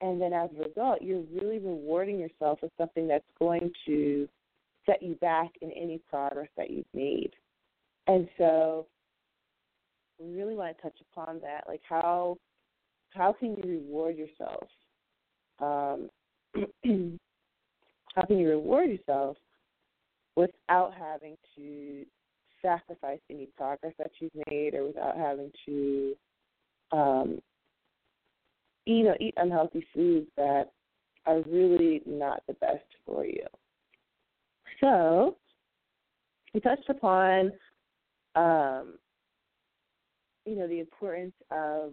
And 0.00 0.20
then 0.20 0.32
as 0.32 0.50
a 0.58 0.64
result, 0.64 1.00
you're 1.00 1.22
really 1.32 1.60
rewarding 1.60 2.18
yourself 2.18 2.58
with 2.62 2.72
something 2.76 3.06
that's 3.06 3.24
going 3.38 3.70
to 3.86 4.28
set 4.86 5.04
you 5.04 5.14
back 5.16 5.50
in 5.60 5.70
any 5.70 6.00
progress 6.10 6.48
that 6.56 6.70
you've 6.70 6.84
made. 6.92 7.30
And 8.08 8.28
so, 8.38 8.88
we 10.18 10.34
really 10.34 10.56
want 10.56 10.76
to 10.76 10.82
touch 10.82 10.98
upon 11.12 11.40
that, 11.42 11.64
like 11.68 11.80
how 11.88 12.36
how 13.10 13.32
can 13.32 13.56
you 13.56 13.62
reward 13.64 14.16
yourself? 14.16 14.64
Um, 15.58 16.10
how 18.14 18.22
can 18.26 18.38
you 18.38 18.48
reward 18.48 18.90
yourself 18.90 19.36
without 20.36 20.94
having 20.94 21.36
to 21.56 22.04
sacrifice 22.62 23.20
any 23.30 23.48
progress 23.56 23.92
that 23.98 24.10
you've 24.18 24.30
made, 24.50 24.74
or 24.74 24.86
without 24.86 25.16
having 25.16 25.50
to, 25.66 26.14
um, 26.92 27.40
you 28.86 29.04
know, 29.04 29.14
eat 29.20 29.34
unhealthy 29.36 29.86
foods 29.94 30.28
that 30.36 30.72
are 31.26 31.42
really 31.46 32.02
not 32.06 32.42
the 32.46 32.54
best 32.54 32.84
for 33.06 33.24
you. 33.24 33.46
So, 34.80 35.36
we 36.54 36.60
touched 36.60 36.88
upon, 36.88 37.52
um, 38.34 38.94
you 40.46 40.56
know, 40.56 40.66
the 40.66 40.80
importance 40.80 41.34
of 41.50 41.92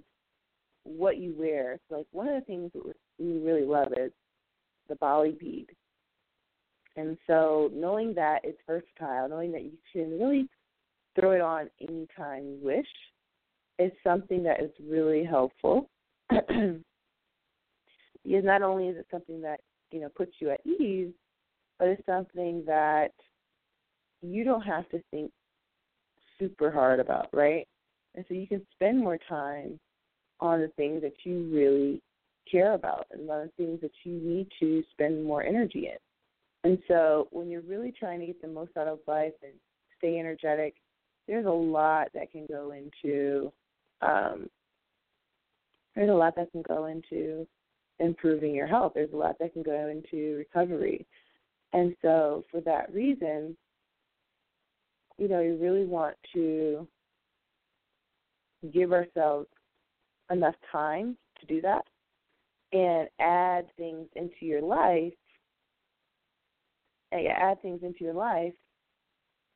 what 0.88 1.18
you 1.18 1.34
wear. 1.38 1.80
So, 1.90 1.98
like 1.98 2.08
one 2.12 2.28
of 2.28 2.36
the 2.36 2.46
things 2.46 2.72
that 2.74 2.94
we 3.20 3.40
really 3.40 3.66
love 3.66 3.94
is 3.98 4.12
the 4.90 4.96
Bali 4.96 5.38
bead. 5.40 5.68
And 6.96 7.18
so, 7.28 7.70
knowing 7.74 8.14
that 8.16 8.42
it's 8.44 8.60
versatile, 8.66 9.30
knowing 9.30 9.52
that 9.52 9.64
you 9.64 9.74
can 9.94 10.20
really 10.20 10.50
throw 11.20 11.32
it 11.32 11.42
on 11.42 11.70
anytime 11.82 12.44
you 12.44 12.60
wish, 12.62 12.88
is 13.80 13.92
something 14.04 14.44
that 14.44 14.62
is 14.62 14.72
really 14.84 15.24
helpful. 15.24 15.90
because 16.30 16.82
not 18.44 18.62
only 18.62 18.88
is 18.88 18.98
it 18.98 19.08
something 19.10 19.42
that 19.42 19.60
you 19.92 20.02
know 20.02 20.10
puts 20.10 20.34
you 20.40 20.50
at 20.50 20.66
ease, 20.66 21.14
but 21.80 21.88
it's 21.88 22.06
something 22.06 22.64
that 22.66 23.12
you 24.22 24.44
don't 24.44 24.62
have 24.62 24.90
to 24.90 25.02
think 25.12 25.32
super 26.40 26.72
hard 26.72 27.00
about, 27.00 27.28
right? 27.34 27.68
And 28.16 28.26
so 28.28 28.34
you 28.34 28.48
can 28.48 28.66
spend 28.74 29.00
more 29.00 29.20
time 29.30 29.80
on 30.40 30.62
the 30.62 30.68
things 30.70 31.02
that 31.02 31.16
you 31.24 31.50
really 31.52 32.02
care 32.50 32.74
about 32.74 33.08
and 33.12 33.30
on 33.30 33.46
the 33.48 33.52
things 33.64 33.82
that 33.82 33.92
you 34.04 34.14
need 34.14 34.48
to 34.60 34.84
spend 34.92 35.24
more 35.24 35.44
energy 35.44 35.88
in. 35.88 35.98
And 36.70 36.80
so 36.88 37.28
when 37.32 37.50
you're 37.50 37.62
really 37.62 37.94
trying 37.98 38.20
to 38.20 38.26
get 38.26 38.42
the 38.42 38.48
most 38.48 38.76
out 38.78 38.88
of 38.88 39.00
life 39.08 39.34
and 39.44 39.54
stay 39.98 40.20
energetic, 40.20 40.76
there's 41.28 41.46
a 41.46 41.50
lot 41.50 42.08
that 42.14 42.32
can 42.32 42.46
go 42.46 42.72
into 42.72 43.52
um, 44.02 44.48
there's 45.96 46.10
a 46.10 46.14
lot 46.14 46.36
that 46.36 46.52
can 46.52 46.62
go 46.62 46.86
into 46.86 47.48
improving 48.00 48.54
your 48.54 48.68
health. 48.68 48.92
There's 48.94 49.14
a 49.14 49.18
lot 49.18 49.38
that 49.40 49.54
can 49.54 49.64
go 49.64 49.90
into 49.90 50.38
recovery. 50.38 51.08
And 51.74 51.96
so 52.02 52.44
for 52.52 52.62
that 52.62 52.94
reason, 52.94 53.58
you 55.18 55.28
know, 55.28 55.42
you 55.42 55.58
really 55.60 55.86
want 55.86 56.16
to 56.34 56.88
give 58.72 58.94
ourselves 58.94 59.48
enough 60.32 60.56
time 60.72 61.18
to 61.40 61.46
do 61.46 61.62
that 61.62 61.84
and 62.74 63.08
add 63.20 63.66
things 63.78 64.08
into 64.16 64.46
your 64.46 64.62
life 64.62 65.14
and 67.12 67.28
add 67.28 67.62
things 67.62 67.80
into 67.84 68.04
your 68.04 68.14
life 68.14 68.54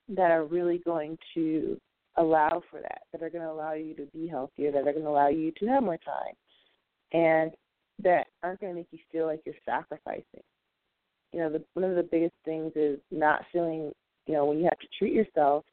that 0.08 0.32
are 0.32 0.46
really 0.46 0.80
going 0.80 1.18
to 1.34 1.80
allow 2.18 2.62
for 2.70 2.82
that, 2.82 3.02
that 3.12 3.22
are 3.22 3.30
going 3.30 3.44
to 3.44 3.52
allow 3.52 3.74
you 3.74 3.94
to 3.94 4.06
be 4.14 4.28
healthier, 4.28 4.72
that 4.72 4.88
are 4.88 4.94
going 4.94 5.04
to 5.04 5.10
allow 5.10 5.28
you 5.28 5.52
to 5.60 5.66
have 5.68 5.84
more 5.84 5.98
time, 5.98 6.34
and 7.14 7.52
that 8.02 8.28
aren't 8.44 8.60
going 8.60 8.74
to 8.74 8.78
make 8.78 8.88
you 8.92 9.00
feel 9.12 9.26
like 9.26 9.42
you're 9.46 9.56
sacrificing. 9.66 10.44
You 11.34 11.40
know, 11.40 11.50
the, 11.50 11.64
one 11.74 11.90
of 11.90 11.96
the 11.96 12.04
biggest 12.04 12.34
things 12.44 12.72
is 12.76 13.00
not 13.12 13.46
feeling, 13.54 13.92
you 14.28 14.34
know, 14.34 14.46
when 14.46 14.58
you 14.58 14.66
have 14.66 14.80
to 14.80 14.88
treat 14.98 15.14
yourself 15.14 15.64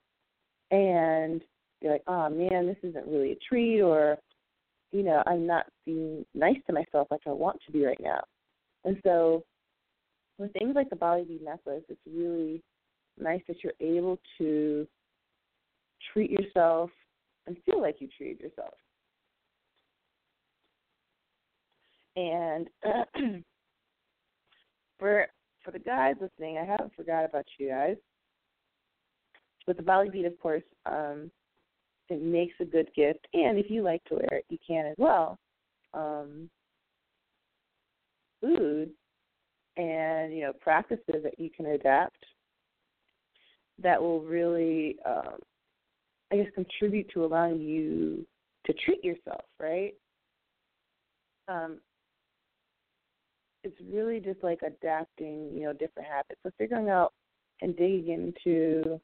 and 0.71 1.41
you're 1.81 1.93
like, 1.93 2.05
oh 2.07 2.29
man, 2.29 2.67
this 2.67 2.77
isn't 2.83 3.07
really 3.07 3.33
a 3.33 3.39
treat, 3.49 3.81
or, 3.81 4.19
you 4.93 5.03
know, 5.03 5.23
I'm 5.27 5.47
not 5.47 5.67
being 5.85 6.25
nice 6.35 6.57
to 6.67 6.73
myself 6.73 7.09
like 7.11 7.21
I 7.27 7.31
want 7.31 7.59
to 7.67 7.73
be 7.73 7.85
right 7.85 8.01
now. 8.01 8.23
And 8.85 8.97
so, 9.03 9.45
with 10.39 10.53
things 10.53 10.75
like 10.75 10.89
the 10.89 10.97
Bali 10.97 11.25
bead 11.25 11.43
necklace, 11.43 11.83
it's 11.89 12.01
really 12.07 12.63
nice 13.19 13.43
that 13.49 13.57
you're 13.63 13.73
able 13.81 14.19
to 14.39 14.87
treat 16.13 16.31
yourself 16.31 16.91
and 17.47 17.57
feel 17.67 17.83
like 17.83 17.97
you 18.01 18.09
treated 18.17 18.41
yourself. 18.41 18.75
And 22.17 22.69
for 24.99 25.27
for 25.65 25.71
the 25.71 25.79
guys 25.79 26.15
listening, 26.21 26.59
I 26.59 26.65
haven't 26.65 26.95
forgot 26.95 27.25
about 27.25 27.45
you 27.59 27.69
guys. 27.69 27.97
With 29.67 29.77
the 29.77 29.83
Bali 29.83 30.09
bead, 30.09 30.25
of 30.25 30.39
course, 30.41 30.63
um, 30.87 31.31
it 32.11 32.23
makes 32.23 32.55
a 32.61 32.65
good 32.65 32.89
gift, 32.95 33.27
and 33.35 33.59
if 33.59 33.71
you 33.71 33.83
like 33.83 34.03
to 34.05 34.15
wear 34.15 34.29
it, 34.33 34.45
you 34.49 34.59
can 34.67 34.87
as 34.87 34.95
well. 34.99 35.39
Um, 35.95 36.51
food 38.41 38.91
and 39.77 40.33
you 40.33 40.43
know 40.43 40.53
practices 40.53 41.23
that 41.23 41.39
you 41.39 41.51
can 41.51 41.67
adapt 41.67 42.25
that 43.83 44.01
will 44.01 44.21
really, 44.23 44.97
um, 45.07 45.39
I 46.33 46.37
guess, 46.37 46.47
contribute 46.55 47.09
to 47.15 47.25
allowing 47.25 47.61
you 47.61 48.27
to 48.67 48.73
treat 48.85 49.05
yourself, 49.05 49.45
right? 49.61 49.95
Um, 51.47 51.79
it's 53.65 53.77
really 53.93 54.21
just 54.21 54.43
like 54.43 54.61
adapting, 54.63 55.51
you 55.55 55.63
know, 55.63 55.73
different 55.73 56.09
habits. 56.09 56.41
So 56.43 56.51
figuring 56.59 56.89
out 56.89 57.13
and 57.63 57.77
digging 57.77 58.09
into 58.09 59.01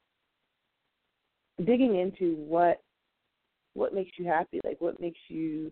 digging 1.65 1.95
into 1.97 2.35
what 2.35 2.81
what 3.75 3.93
makes 3.93 4.11
you 4.17 4.25
happy, 4.25 4.59
like 4.63 4.79
what 4.79 4.99
makes 4.99 5.19
you 5.27 5.71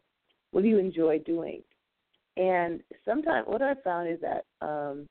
what 0.51 0.61
do 0.61 0.69
you 0.69 0.77
enjoy 0.77 1.19
doing. 1.19 1.63
And 2.37 2.81
sometimes 3.05 3.47
what 3.47 3.61
I've 3.61 3.81
found 3.83 4.09
is 4.09 4.19
that 4.21 4.45
um 4.65 5.07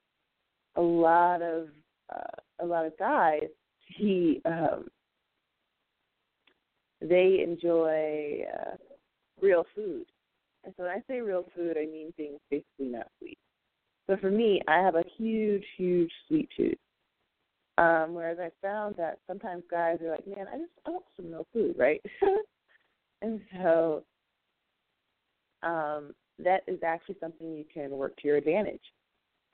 a 0.76 0.80
lot 0.80 1.42
of 1.42 1.68
uh, 2.14 2.62
a 2.62 2.66
lot 2.66 2.86
of 2.86 2.96
guys 2.98 3.48
he 3.86 4.40
um 4.44 4.88
they 7.00 7.40
enjoy 7.42 8.44
uh, 8.54 8.76
real 9.40 9.64
food. 9.74 10.04
And 10.64 10.72
so 10.76 10.84
when 10.84 10.92
I 10.92 11.02
say 11.08 11.20
real 11.20 11.44
food, 11.56 11.76
I 11.76 11.86
mean 11.86 12.12
things 12.16 12.38
basically 12.50 12.86
not 12.86 13.08
sweet. 13.18 13.38
So 14.06 14.16
for 14.16 14.30
me, 14.30 14.60
I 14.68 14.78
have 14.78 14.94
a 14.94 15.04
huge, 15.16 15.64
huge 15.76 16.10
sweet 16.28 16.48
tooth. 16.56 16.78
Um, 17.78 18.14
whereas 18.14 18.38
I 18.38 18.50
found 18.60 18.96
that 18.96 19.18
sometimes 19.26 19.64
guys 19.70 19.98
are 20.02 20.10
like, 20.10 20.26
man, 20.26 20.46
I 20.52 20.58
just 20.58 20.70
I 20.86 20.90
want 20.90 21.04
some 21.16 21.30
real 21.30 21.46
food, 21.52 21.74
right? 21.78 22.00
and 23.22 23.40
so 23.56 24.04
um, 25.62 26.14
that 26.38 26.62
is 26.66 26.80
actually 26.84 27.16
something 27.20 27.56
you 27.56 27.64
can 27.72 27.90
work 27.90 28.16
to 28.16 28.28
your 28.28 28.36
advantage. 28.36 28.82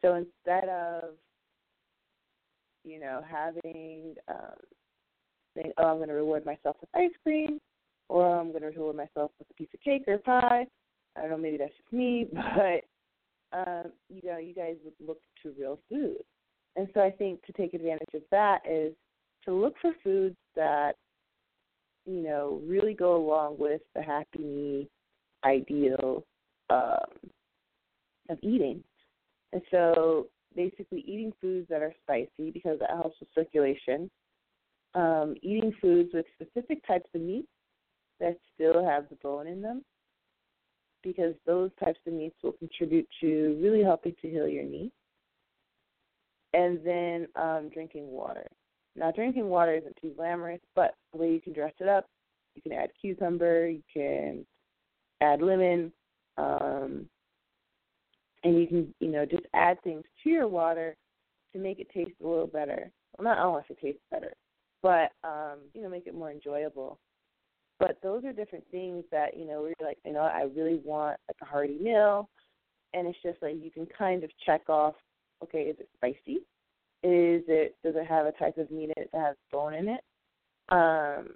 So 0.02 0.14
instead 0.14 0.68
of 0.68 1.14
you 2.88 2.98
know, 2.98 3.22
having 3.28 4.14
um, 4.28 4.56
saying, 5.54 5.72
oh, 5.78 5.84
I'm 5.84 5.96
going 5.96 6.08
to 6.08 6.14
reward 6.14 6.44
myself 6.46 6.76
with 6.80 6.90
ice 6.94 7.10
cream, 7.22 7.60
or 8.08 8.38
I'm 8.38 8.50
going 8.50 8.62
to 8.62 8.68
reward 8.68 8.96
myself 8.96 9.30
with 9.38 9.48
a 9.50 9.54
piece 9.54 9.68
of 9.74 9.80
cake 9.80 10.04
or 10.06 10.18
pie. 10.18 10.66
I 11.16 11.20
don't 11.20 11.30
know, 11.30 11.36
maybe 11.36 11.58
that's 11.58 11.76
just 11.76 11.92
me, 11.92 12.26
but 12.32 13.56
um, 13.56 13.92
you 14.08 14.20
know, 14.24 14.38
you 14.38 14.54
guys 14.54 14.76
would 14.84 14.94
look 15.06 15.20
to 15.42 15.52
real 15.58 15.78
food. 15.88 16.22
And 16.76 16.88
so 16.94 17.00
I 17.00 17.10
think 17.10 17.44
to 17.44 17.52
take 17.52 17.74
advantage 17.74 18.14
of 18.14 18.22
that 18.30 18.60
is 18.68 18.92
to 19.44 19.52
look 19.52 19.74
for 19.80 19.92
foods 20.04 20.36
that, 20.54 20.92
you 22.08 22.22
know, 22.22 22.60
really 22.66 22.94
go 22.94 23.16
along 23.16 23.56
with 23.58 23.82
the 23.94 24.02
Happy 24.02 24.38
Knee 24.38 24.88
ideal 25.44 26.24
um, 26.70 27.30
of 28.30 28.38
eating. 28.42 28.82
And 29.52 29.60
so 29.70 30.28
basically 30.56 31.04
eating 31.06 31.32
foods 31.40 31.68
that 31.68 31.82
are 31.82 31.92
spicy 32.02 32.50
because 32.50 32.78
that 32.80 32.90
helps 32.90 33.20
with 33.20 33.28
circulation. 33.34 34.10
Um, 34.94 35.34
eating 35.42 35.74
foods 35.82 36.10
with 36.14 36.24
specific 36.34 36.86
types 36.86 37.08
of 37.14 37.20
meat 37.20 37.46
that 38.20 38.38
still 38.54 38.84
have 38.84 39.08
the 39.10 39.16
bone 39.16 39.46
in 39.46 39.60
them 39.60 39.84
because 41.02 41.34
those 41.46 41.70
types 41.78 42.00
of 42.06 42.14
meats 42.14 42.36
will 42.42 42.52
contribute 42.52 43.06
to 43.20 43.58
really 43.62 43.82
helping 43.82 44.14
to 44.22 44.28
heal 44.30 44.48
your 44.48 44.64
knee. 44.64 44.90
And 46.54 46.80
then 46.82 47.28
um, 47.36 47.68
drinking 47.72 48.10
water. 48.10 48.46
Now, 48.98 49.12
drinking 49.12 49.48
water 49.48 49.76
isn't 49.76 49.96
too 50.00 50.12
glamorous, 50.16 50.60
but 50.74 50.94
the 51.12 51.18
way 51.18 51.30
you 51.32 51.40
can 51.40 51.52
dress 51.52 51.72
it 51.80 51.88
up, 51.88 52.06
you 52.54 52.62
can 52.62 52.72
add 52.72 52.90
cucumber, 53.00 53.68
you 53.68 53.82
can 53.92 54.44
add 55.20 55.40
lemon, 55.40 55.92
um, 56.36 57.08
and 58.44 58.58
you 58.58 58.66
can 58.66 58.94
you 59.00 59.08
know 59.08 59.24
just 59.24 59.44
add 59.54 59.80
things 59.82 60.04
to 60.22 60.30
your 60.30 60.48
water 60.48 60.96
to 61.52 61.58
make 61.58 61.80
it 61.80 61.88
taste 61.92 62.12
a 62.22 62.26
little 62.26 62.46
better. 62.46 62.90
Well, 63.16 63.24
not 63.24 63.38
I 63.38 63.42
don't 63.42 63.52
want 63.52 63.66
to 63.68 63.74
taste 63.74 63.98
better, 64.10 64.32
but 64.82 65.12
um, 65.24 65.58
you 65.74 65.82
know 65.82 65.88
make 65.88 66.06
it 66.06 66.14
more 66.14 66.30
enjoyable. 66.30 66.98
But 67.78 67.98
those 68.02 68.24
are 68.24 68.32
different 68.32 68.64
things 68.70 69.04
that 69.12 69.36
you 69.36 69.46
know 69.46 69.62
we're 69.62 69.86
like 69.86 69.98
you 70.04 70.12
know 70.12 70.20
I 70.20 70.42
really 70.56 70.80
want 70.84 71.18
like 71.28 71.36
a 71.42 71.44
hearty 71.44 71.78
meal, 71.80 72.28
and 72.94 73.06
it's 73.06 73.18
just 73.22 73.42
like 73.42 73.56
you 73.62 73.70
can 73.70 73.86
kind 73.86 74.24
of 74.24 74.30
check 74.44 74.68
off. 74.68 74.94
Okay, 75.42 75.62
is 75.62 75.76
it 75.78 75.88
spicy? 75.96 76.40
Is 77.02 77.42
it 77.46 77.76
does 77.84 77.94
it 77.96 78.06
have 78.06 78.26
a 78.26 78.32
type 78.32 78.58
of 78.58 78.70
meat 78.70 78.90
that 78.96 79.08
has 79.18 79.36
bone 79.52 79.74
in 79.74 79.88
it? 79.88 80.00
Um, 80.70 81.30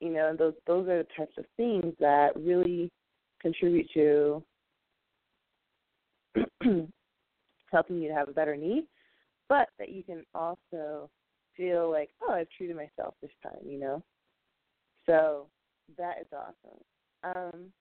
you 0.00 0.10
know, 0.10 0.34
those 0.36 0.54
those 0.66 0.88
are 0.88 0.98
the 0.98 1.06
types 1.16 1.36
of 1.38 1.44
things 1.56 1.94
that 2.00 2.30
really 2.36 2.90
contribute 3.40 3.88
to 3.94 4.42
helping 7.72 8.00
you 8.00 8.08
to 8.08 8.14
have 8.14 8.28
a 8.28 8.32
better 8.32 8.56
knee, 8.56 8.84
but 9.48 9.68
that 9.78 9.90
you 9.90 10.02
can 10.02 10.24
also 10.34 11.08
feel 11.56 11.90
like, 11.90 12.10
oh, 12.22 12.32
I've 12.32 12.48
treated 12.56 12.76
myself 12.76 13.14
this 13.20 13.30
time, 13.42 13.60
you 13.66 13.78
know? 13.78 14.02
So 15.06 15.46
that 15.96 16.16
is 16.20 16.26
awesome. 16.32 16.82
Um, 17.24 17.72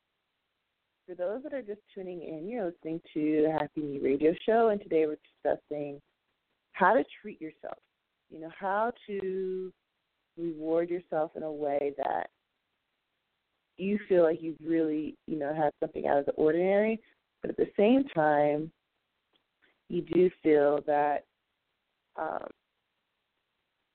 for 1.06 1.16
those 1.16 1.44
that 1.44 1.54
are 1.54 1.62
just 1.62 1.82
tuning 1.94 2.22
in, 2.22 2.48
you're 2.48 2.66
listening 2.66 3.02
to 3.14 3.44
the 3.44 3.52
Happy 3.52 3.82
Knee 3.82 4.00
Radio 4.00 4.34
Show, 4.46 4.70
and 4.70 4.82
today 4.82 5.06
we're 5.06 5.18
discussing 5.44 6.02
how 6.78 6.94
to 6.94 7.04
treat 7.22 7.42
yourself. 7.42 7.78
You 8.30 8.42
know, 8.42 8.52
how 8.58 8.92
to 9.08 9.74
reward 10.38 10.90
yourself 10.90 11.32
in 11.36 11.44
a 11.44 11.52
way 11.52 11.94
that 11.98 12.30
you 13.78 14.00
feel 14.08 14.24
like 14.24 14.42
you've 14.42 14.58
really, 14.64 15.16
you 15.28 15.38
know, 15.38 15.54
had 15.54 15.72
something 15.80 16.08
out 16.08 16.20
of 16.20 16.26
the 16.26 16.32
ordinary, 16.34 17.00
but 17.42 17.52
at 17.52 17.58
the 17.58 17.70
same 17.78 18.04
time, 18.14 18.72
you 19.90 20.02
do 20.02 20.30
feel 20.44 20.82
that 20.86 21.24
um, 22.18 22.48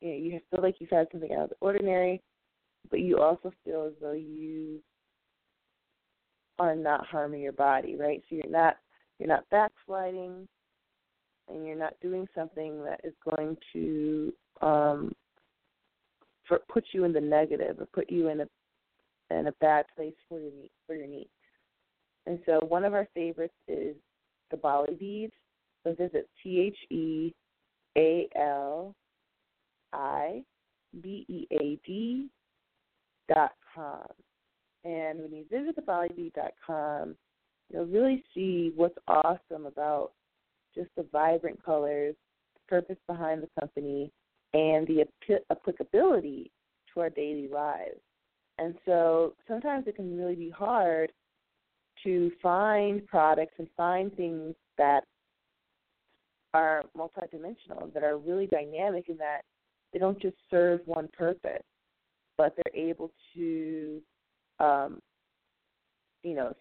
you 0.00 0.08
know, 0.08 0.16
you 0.16 0.40
feel 0.50 0.62
like 0.62 0.76
you've 0.78 0.90
had 0.90 1.08
something 1.12 1.32
out 1.32 1.44
of 1.44 1.50
the 1.50 1.56
ordinary, 1.60 2.20
but 2.90 3.00
you 3.00 3.18
also 3.18 3.52
feel 3.64 3.84
as 3.86 3.92
though 4.00 4.12
you 4.12 4.80
are 6.58 6.74
not 6.74 7.06
harming 7.06 7.42
your 7.42 7.52
body, 7.52 7.96
right? 7.96 8.22
So 8.28 8.36
you're 8.36 8.50
not 8.50 8.76
you're 9.18 9.28
not 9.28 9.48
backsliding, 9.50 10.48
and 11.52 11.66
you're 11.66 11.76
not 11.76 11.94
doing 12.00 12.26
something 12.34 12.82
that 12.84 13.00
is 13.04 13.14
going 13.36 13.56
to 13.72 14.32
um, 14.60 15.12
for, 16.46 16.60
put 16.68 16.84
you 16.92 17.04
in 17.04 17.12
the 17.12 17.20
negative 17.20 17.76
or 17.78 17.86
put 17.86 18.10
you 18.10 18.28
in 18.28 18.40
a 18.40 18.46
in 19.30 19.46
a 19.46 19.52
bad 19.60 19.86
place 19.96 20.14
for 20.28 20.40
your 20.40 20.50
for 20.86 20.94
your 20.94 21.06
needs. 21.06 21.28
And 22.26 22.38
so 22.46 22.60
one 22.68 22.84
of 22.84 22.94
our 22.94 23.08
favorites 23.14 23.54
is 23.66 23.96
the 24.50 24.56
Bali 24.56 24.94
beads. 24.94 25.32
So 25.84 25.94
visit 25.94 26.28
T 26.42 26.60
H 26.60 26.76
E 26.90 27.34
A 27.96 28.28
L 28.36 28.94
I 29.92 30.42
B 31.00 31.24
E 31.28 31.46
A 31.52 31.78
D 31.86 32.28
dot 33.32 33.52
com. 33.74 34.06
And 34.84 35.20
when 35.20 35.32
you 35.32 35.44
visit 35.50 35.76
the 35.76 35.82
Bali 35.82 36.32
dot 36.34 36.52
com, 36.64 37.16
you'll 37.72 37.86
really 37.86 38.22
see 38.34 38.72
what's 38.76 38.98
awesome 39.08 39.66
about 39.66 40.12
just 40.74 40.90
the 40.96 41.06
vibrant 41.12 41.62
colors, 41.64 42.14
the 42.54 42.60
purpose 42.68 42.98
behind 43.06 43.42
the 43.42 43.60
company, 43.60 44.10
and 44.54 44.86
the 44.86 45.04
applicability 45.50 46.50
to 46.92 47.00
our 47.00 47.10
daily 47.10 47.48
lives. 47.48 48.00
And 48.58 48.74
so 48.84 49.34
sometimes 49.48 49.86
it 49.86 49.96
can 49.96 50.16
really 50.16 50.34
be 50.34 50.50
hard 50.50 51.10
to 52.04 52.30
find 52.42 53.06
products 53.06 53.54
and 53.58 53.68
find 53.76 54.14
things 54.14 54.54
that 54.78 55.04
are 56.54 56.82
multidimensional, 56.96 57.92
that 57.94 58.02
are 58.02 58.18
really 58.18 58.46
dynamic 58.46 59.08
in 59.08 59.16
that 59.16 59.42
they 59.92 59.98
don't 59.98 60.20
just 60.20 60.36
serve 60.50 60.80
one 60.86 61.08
purpose, 61.16 61.62
but 62.36 62.54
they're 62.56 62.88
able 62.88 63.10
to, 63.34 64.00
um, 64.58 65.00
you 66.22 66.34
know, 66.34 66.54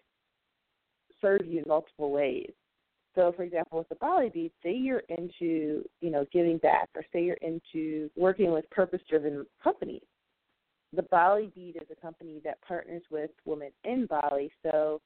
serve 1.20 1.46
you 1.46 1.58
in 1.58 1.64
multiple 1.66 2.10
ways. 2.10 2.50
So, 3.14 3.32
for 3.36 3.42
example, 3.42 3.78
with 3.78 3.88
the 3.88 3.96
Bali 3.96 4.30
Bead, 4.30 4.52
say 4.62 4.72
you're 4.72 5.02
into, 5.08 5.84
you 6.00 6.10
know, 6.10 6.24
giving 6.32 6.58
back, 6.58 6.88
or 6.94 7.02
say 7.12 7.24
you're 7.24 7.36
into 7.42 8.10
working 8.16 8.52
with 8.52 8.68
purpose-driven 8.70 9.46
companies. 9.62 10.02
The 10.94 11.02
Bali 11.02 11.50
Bead 11.54 11.76
is 11.76 11.88
a 11.90 12.00
company 12.00 12.40
that 12.44 12.60
partners 12.62 13.02
with 13.10 13.30
women 13.44 13.70
in 13.84 14.06
Bali. 14.06 14.50
So, 14.62 15.00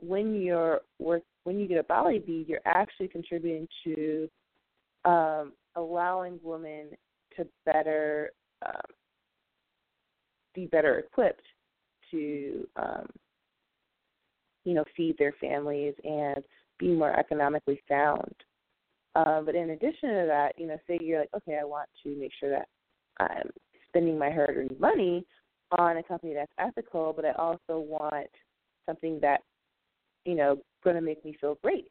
when 0.00 0.40
you're 0.40 0.80
work, 0.98 1.22
when 1.44 1.60
you 1.60 1.68
get 1.68 1.78
a 1.78 1.84
Bali 1.84 2.18
Bead, 2.18 2.48
you're 2.48 2.60
actually 2.64 3.08
contributing 3.08 3.68
to 3.84 4.28
um, 5.04 5.52
allowing 5.76 6.40
women 6.42 6.88
to 7.36 7.46
better 7.64 8.30
um, 8.66 8.82
be 10.54 10.66
better 10.66 10.98
equipped 10.98 11.46
to 12.10 12.66
um, 12.76 13.06
you 14.64 14.74
know 14.74 14.84
feed 14.96 15.16
their 15.18 15.34
families 15.40 15.94
and 16.04 16.44
be 16.78 16.88
more 16.88 17.18
economically 17.18 17.80
sound. 17.88 18.34
Um, 19.14 19.44
but 19.44 19.54
in 19.54 19.70
addition 19.70 20.08
to 20.08 20.24
that, 20.26 20.52
you 20.56 20.66
know, 20.66 20.78
say 20.86 20.98
you're 21.00 21.20
like, 21.20 21.30
okay, 21.36 21.58
I 21.60 21.64
want 21.64 21.88
to 22.02 22.16
make 22.16 22.32
sure 22.38 22.50
that 22.50 22.68
I'm 23.20 23.50
spending 23.88 24.18
my 24.18 24.30
hard-earned 24.30 24.78
money 24.80 25.26
on 25.78 25.98
a 25.98 26.02
company 26.02 26.34
that's 26.34 26.52
ethical, 26.58 27.12
but 27.14 27.24
I 27.24 27.32
also 27.32 27.78
want 27.78 28.30
something 28.86 29.18
that, 29.20 29.40
you 30.24 30.34
know, 30.34 30.58
going 30.82 30.96
to 30.96 31.02
make 31.02 31.24
me 31.24 31.36
feel 31.40 31.58
great 31.62 31.88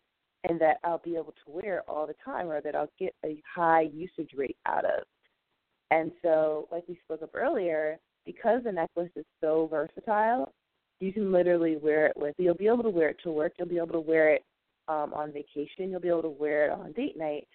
and 0.50 0.60
that 0.60 0.78
I'll 0.84 1.02
be 1.04 1.16
able 1.16 1.34
to 1.46 1.52
wear 1.52 1.84
all 1.88 2.08
the 2.08 2.16
time 2.26 2.50
or 2.50 2.62
that 2.62 2.76
I'll 2.76 2.90
get 2.98 3.14
a 3.24 3.42
high 3.54 3.90
usage 3.94 4.32
rate 4.36 4.58
out 4.66 4.86
of. 4.86 5.04
And 5.92 6.12
so, 6.22 6.68
like 6.72 6.84
we 6.88 7.00
spoke 7.04 7.22
of 7.22 7.30
earlier, 7.34 7.98
because 8.26 8.64
the 8.64 8.72
necklace 8.72 9.12
is 9.16 9.26
so 9.42 9.68
versatile, 9.70 10.52
you 11.00 11.12
can 11.12 11.32
literally 11.32 11.78
wear 11.78 12.08
it 12.08 12.14
with, 12.16 12.36
you'll 12.38 12.56
be 12.56 12.68
able 12.68 12.84
to 12.84 12.90
wear 12.90 13.10
it 13.10 13.18
to 13.24 13.32
work, 13.32 13.54
you'll 13.58 13.68
be 13.68 13.78
able 13.78 13.88
to 13.88 14.00
wear 14.00 14.34
it 14.34 14.44
um, 14.92 15.14
on 15.14 15.32
vacation. 15.32 15.90
You'll 15.90 16.02
be 16.02 16.10
able 16.10 16.24
to 16.24 16.30
wear 16.30 16.66
it 16.66 16.72
on 16.72 16.92
date 16.92 17.18
night 17.18 17.48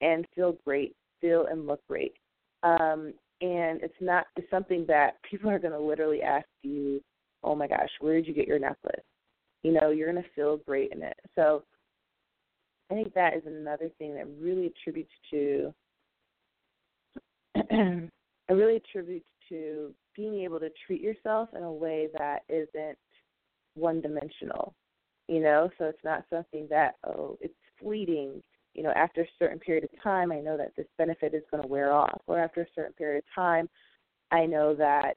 and 0.00 0.26
feel 0.34 0.56
great, 0.64 0.94
feel 1.20 1.46
and 1.50 1.66
look 1.66 1.80
great. 1.88 2.14
Um, 2.62 3.14
and 3.40 3.82
it's 3.82 3.94
not 4.00 4.26
it's 4.36 4.50
something 4.50 4.84
that 4.88 5.16
people 5.30 5.50
are 5.50 5.58
going 5.58 5.72
to 5.72 5.78
literally 5.78 6.22
ask 6.22 6.46
you, 6.62 7.00
"Oh 7.42 7.54
my 7.54 7.66
gosh, 7.66 7.90
where 8.00 8.14
did 8.14 8.26
you 8.26 8.34
get 8.34 8.48
your 8.48 8.58
necklace?" 8.58 9.04
You 9.62 9.72
know, 9.72 9.90
you're 9.90 10.12
going 10.12 10.22
to 10.22 10.30
feel 10.34 10.58
great 10.58 10.92
in 10.92 11.02
it. 11.02 11.18
So 11.34 11.64
I 12.90 12.94
think 12.94 13.14
that 13.14 13.34
is 13.34 13.42
another 13.46 13.90
thing 13.98 14.14
that 14.14 14.26
really 14.38 14.66
attributes 14.66 15.12
to 15.30 15.72
it 17.54 18.10
really 18.50 18.76
attributes 18.76 19.26
to 19.48 19.94
being 20.14 20.42
able 20.42 20.60
to 20.60 20.70
treat 20.86 21.00
yourself 21.00 21.48
in 21.56 21.62
a 21.62 21.72
way 21.72 22.08
that 22.18 22.42
isn't 22.48 22.98
one 23.74 24.00
dimensional 24.00 24.74
you 25.28 25.40
know 25.40 25.70
so 25.78 25.84
it's 25.86 26.04
not 26.04 26.24
something 26.30 26.66
that 26.70 26.96
oh 27.06 27.36
it's 27.40 27.54
fleeting 27.80 28.42
you 28.74 28.82
know 28.82 28.90
after 28.90 29.22
a 29.22 29.28
certain 29.38 29.58
period 29.58 29.84
of 29.84 30.02
time 30.02 30.32
i 30.32 30.40
know 30.40 30.56
that 30.56 30.74
this 30.76 30.86
benefit 30.98 31.34
is 31.34 31.42
going 31.50 31.62
to 31.62 31.68
wear 31.68 31.92
off 31.92 32.20
or 32.26 32.38
after 32.38 32.62
a 32.62 32.66
certain 32.74 32.92
period 32.94 33.18
of 33.18 33.34
time 33.34 33.68
i 34.30 34.44
know 34.44 34.74
that 34.74 35.16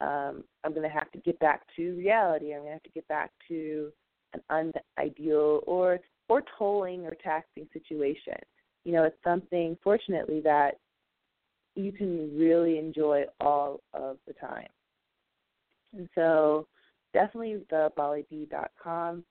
um 0.00 0.44
i'm 0.64 0.72
going 0.72 0.82
to 0.82 0.88
have 0.88 1.10
to 1.10 1.18
get 1.18 1.38
back 1.38 1.62
to 1.76 1.96
reality 1.96 2.52
i'm 2.52 2.60
going 2.60 2.68
to 2.68 2.72
have 2.72 2.82
to 2.82 2.90
get 2.90 3.06
back 3.08 3.30
to 3.48 3.90
an 4.50 4.72
unideal 4.98 5.60
or 5.66 6.00
or 6.28 6.42
tolling 6.58 7.04
or 7.06 7.14
taxing 7.22 7.66
situation. 7.72 8.34
You 8.84 8.92
know 8.92 9.04
it's 9.04 9.16
something 9.24 9.76
fortunately 9.82 10.40
that 10.42 10.78
you 11.74 11.92
can 11.92 12.36
really 12.36 12.78
enjoy 12.78 13.24
all 13.40 13.80
of 13.92 14.18
the 14.26 14.32
time. 14.34 14.68
And 15.96 16.08
so 16.14 16.66
definitely 17.14 17.62
the 17.70 17.90
BaliBead.com. 17.96 19.24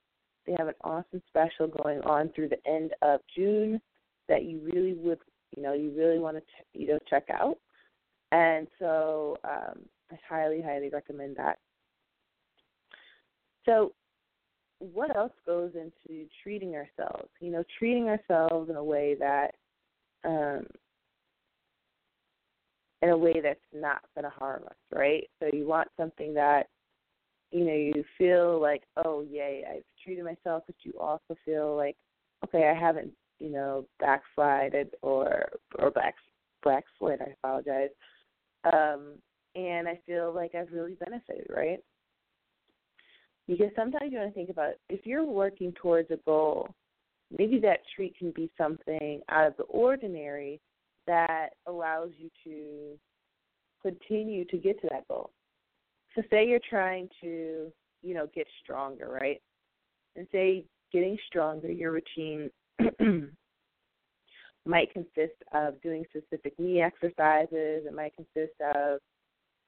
They 0.47 0.55
have 0.57 0.67
an 0.67 0.73
awesome 0.83 1.21
special 1.27 1.67
going 1.67 2.01
on 2.01 2.29
through 2.33 2.49
the 2.49 2.67
end 2.67 2.91
of 3.01 3.19
June 3.35 3.79
that 4.27 4.45
you 4.45 4.59
really 4.63 4.93
would, 4.93 5.19
you 5.55 5.61
know, 5.61 5.73
you 5.73 5.93
really 5.95 6.19
want 6.19 6.37
to, 6.37 6.43
you 6.73 6.87
know, 6.87 6.99
check 7.09 7.25
out. 7.31 7.57
And 8.31 8.67
so 8.79 9.37
um, 9.43 9.79
I 10.11 10.15
highly, 10.27 10.61
highly 10.61 10.89
recommend 10.89 11.35
that. 11.35 11.59
So, 13.65 13.93
what 14.79 15.15
else 15.15 15.31
goes 15.45 15.71
into 15.75 16.25
treating 16.41 16.75
ourselves? 16.75 17.29
You 17.39 17.51
know, 17.51 17.63
treating 17.79 18.09
ourselves 18.09 18.69
in 18.69 18.75
a 18.75 18.83
way 18.83 19.15
that, 19.19 19.51
um, 20.25 20.65
in 23.01 23.09
a 23.09 23.17
way 23.17 23.39
that's 23.41 23.59
not 23.73 24.01
going 24.15 24.23
to 24.23 24.37
harm 24.37 24.63
us, 24.65 24.75
right? 24.93 25.29
So 25.39 25.49
you 25.53 25.67
want 25.67 25.87
something 25.97 26.33
that 26.33 26.67
you 27.53 27.65
know, 27.65 27.73
you 27.73 28.03
feel 28.17 28.59
like, 28.59 28.81
oh, 29.05 29.23
yay, 29.29 29.63
I've 29.69 29.83
treated 30.03 30.25
myself, 30.25 30.63
but 30.65 30.75
you 30.81 30.93
also 30.99 31.37
feel 31.45 31.77
like, 31.77 31.95
okay, 32.43 32.67
I 32.67 32.77
haven't, 32.77 33.11
you 33.39 33.49
know, 33.49 33.85
backslided 33.99 34.95
or 35.03 35.49
or 35.77 35.91
back 35.91 36.15
backslid. 36.63 37.21
I 37.21 37.35
apologize. 37.43 37.89
Um, 38.65 39.19
and 39.55 39.87
I 39.87 39.99
feel 40.07 40.33
like 40.33 40.55
I've 40.55 40.71
really 40.71 40.95
benefited, 40.95 41.45
right? 41.55 41.79
Because 43.47 43.69
sometimes 43.75 44.11
you 44.11 44.17
want 44.17 44.31
to 44.31 44.33
think 44.33 44.49
about 44.49 44.73
if 44.89 45.05
you're 45.05 45.23
working 45.23 45.73
towards 45.73 46.09
a 46.09 46.17
goal, 46.25 46.73
maybe 47.37 47.59
that 47.59 47.81
treat 47.95 48.17
can 48.17 48.31
be 48.31 48.49
something 48.57 49.21
out 49.29 49.45
of 49.45 49.57
the 49.57 49.63
ordinary 49.63 50.59
that 51.05 51.49
allows 51.67 52.09
you 52.17 52.31
to 52.45 52.97
continue 53.87 54.43
to 54.45 54.57
get 54.57 54.81
to 54.81 54.87
that 54.89 55.07
goal 55.07 55.29
so 56.15 56.21
say 56.29 56.47
you're 56.47 56.59
trying 56.69 57.09
to, 57.21 57.71
you 58.01 58.13
know, 58.13 58.27
get 58.33 58.47
stronger, 58.63 59.09
right? 59.09 59.41
And 60.15 60.27
say 60.31 60.65
getting 60.91 61.17
stronger, 61.27 61.71
your 61.71 61.91
routine 61.91 62.49
might 64.65 64.93
consist 64.93 65.41
of 65.53 65.81
doing 65.81 66.05
specific 66.09 66.57
knee 66.59 66.81
exercises. 66.81 67.85
It 67.85 67.93
might 67.93 68.13
consist 68.15 68.53
of, 68.75 68.99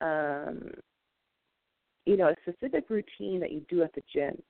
um, 0.02 0.72
you 2.06 2.18
know, 2.18 2.30
a 2.30 2.36
specific 2.44 2.90
routine 2.90 3.40
that 3.40 3.52
you 3.52 3.66
do 3.68 3.82
at 3.82 3.94
the 3.94 4.04
gym. 4.14 4.42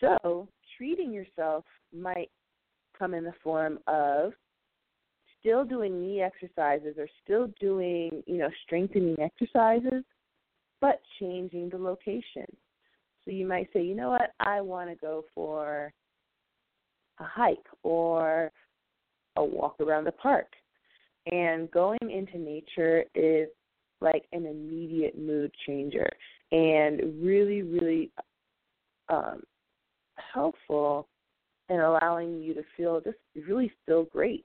So 0.00 0.48
treating 0.76 1.12
yourself 1.12 1.64
might 1.96 2.30
come 2.98 3.14
in 3.14 3.24
the 3.24 3.32
form 3.42 3.78
of 3.86 4.32
still 5.40 5.64
doing 5.64 6.00
knee 6.00 6.20
exercises 6.22 6.96
or 6.98 7.08
still 7.24 7.48
doing, 7.60 8.22
you 8.26 8.38
know, 8.38 8.48
strengthening 8.64 9.16
exercises, 9.18 10.04
but 10.82 11.00
changing 11.18 11.70
the 11.70 11.78
location. 11.78 12.44
So 13.24 13.30
you 13.30 13.46
might 13.46 13.68
say, 13.72 13.82
you 13.82 13.94
know 13.94 14.10
what, 14.10 14.32
I 14.40 14.60
want 14.60 14.90
to 14.90 14.96
go 14.96 15.24
for 15.34 15.92
a 17.20 17.24
hike 17.24 17.64
or 17.84 18.50
a 19.36 19.44
walk 19.44 19.76
around 19.80 20.04
the 20.04 20.12
park. 20.12 20.48
And 21.30 21.70
going 21.70 22.00
into 22.02 22.36
nature 22.36 23.04
is 23.14 23.48
like 24.00 24.24
an 24.32 24.44
immediate 24.44 25.16
mood 25.16 25.52
changer 25.64 26.10
and 26.50 27.00
really, 27.22 27.62
really 27.62 28.10
um, 29.08 29.42
helpful 30.34 31.06
in 31.68 31.78
allowing 31.78 32.42
you 32.42 32.54
to 32.54 32.62
feel 32.76 33.00
just 33.00 33.18
really 33.46 33.70
feel 33.86 34.04
great 34.04 34.44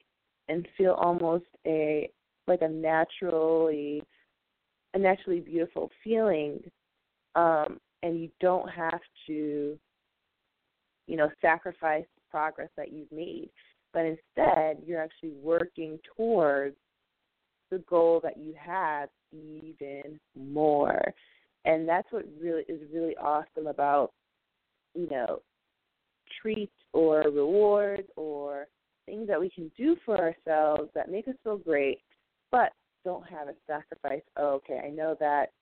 and 0.50 0.68
feel 0.78 0.94
almost 0.94 1.46
a 1.66 2.10
like 2.48 2.62
a 2.62 2.70
naturally 2.70 4.04
a 4.94 5.00
naturally 5.00 5.40
beautiful 5.40 5.90
feeling 6.04 6.60
um, 7.36 7.80
and 8.04 8.20
you 8.20 8.30
don't 8.40 8.70
have 8.70 9.02
to 9.28 9.78
you 11.08 11.18
know 11.18 11.30
sacrifice 11.42 12.06
progress 12.30 12.70
that 12.78 12.92
you've 12.92 13.12
made 13.12 13.50
but 13.94 14.06
instead 14.06 14.78
you're 14.86 15.02
actually 15.02 15.34
working 15.42 16.00
towards 16.16 16.76
the 17.72 17.80
goal 17.80 18.20
that 18.24 18.38
you 18.38 18.54
have 18.58 19.10
even 19.32 20.20
more. 20.36 21.02
And 21.66 21.88
that's 21.88 22.08
what 22.12 22.26
really 22.42 22.64
is 22.68 22.82
really 22.94 23.16
awesome 23.18 23.68
about, 23.68 24.12
you 24.94 25.08
know, 25.10 25.42
treats 26.42 26.72
or 26.94 27.24
rewards 27.24 28.08
or 28.16 28.68
things 29.06 29.28
that 29.28 29.40
we 29.40 29.50
can 29.50 29.72
do 29.78 29.96
for 30.06 30.18
ourselves 30.18 30.90
that 30.94 31.12
make 31.12 31.28
us 31.28 31.36
feel 31.44 31.58
great, 31.58 32.00
but 32.52 32.72
don't 33.08 33.26
have 33.30 33.48
a 33.48 33.54
sacrifice. 33.66 34.22
Oh, 34.36 34.56
okay, 34.56 34.82
I 34.86 34.90
know 34.90 35.16
that 35.22 35.54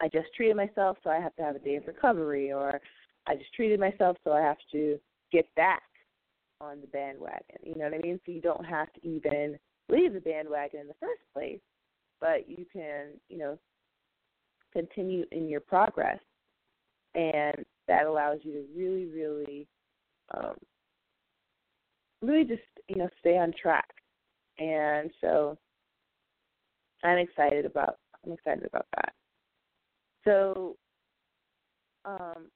I 0.00 0.06
just 0.06 0.32
treated 0.36 0.54
myself, 0.54 0.96
so 1.02 1.10
I 1.10 1.18
have 1.18 1.34
to 1.34 1.42
have 1.42 1.56
a 1.56 1.58
day 1.58 1.74
of 1.74 1.86
recovery, 1.88 2.52
or 2.52 2.80
I 3.26 3.34
just 3.34 3.52
treated 3.54 3.80
myself, 3.80 4.16
so 4.22 4.30
I 4.30 4.40
have 4.40 4.58
to 4.70 5.00
get 5.32 5.52
back 5.56 5.82
on 6.60 6.80
the 6.80 6.86
bandwagon. 6.86 7.56
You 7.64 7.74
know 7.74 7.86
what 7.86 7.94
I 7.94 7.98
mean? 7.98 8.20
So 8.24 8.30
you 8.30 8.40
don't 8.40 8.64
have 8.64 8.86
to 8.92 9.08
even 9.08 9.58
leave 9.88 10.12
the 10.12 10.20
bandwagon 10.20 10.82
in 10.82 10.86
the 10.86 10.94
first 11.00 11.22
place, 11.34 11.58
but 12.20 12.48
you 12.48 12.64
can, 12.72 13.06
you 13.28 13.38
know, 13.38 13.58
continue 14.72 15.24
in 15.32 15.48
your 15.48 15.60
progress, 15.60 16.20
and 17.16 17.64
that 17.88 18.06
allows 18.06 18.38
you 18.42 18.52
to 18.52 18.64
really, 18.76 19.06
really, 19.06 19.66
um, 20.36 20.54
really 22.22 22.44
just 22.44 22.62
you 22.86 22.94
know 22.94 23.08
stay 23.18 23.36
on 23.38 23.52
track. 23.60 23.88
And 24.60 25.10
so 25.20 25.58
I'm 27.04 27.18
excited 27.18 27.64
about 27.64 27.96
I'm 28.24 28.32
excited 28.32 28.64
about 28.64 28.86
that. 28.96 29.12
So 30.24 30.76
um, 32.04 32.48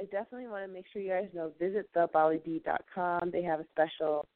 I 0.00 0.04
definitely 0.04 0.48
want 0.48 0.66
to 0.66 0.72
make 0.72 0.86
sure 0.92 1.02
you 1.02 1.10
guys 1.10 1.28
know 1.34 1.52
visit 1.58 1.88
thebalibead.com. 1.94 3.30
They 3.30 3.42
have 3.42 3.60
a 3.60 3.66
special 3.72 4.26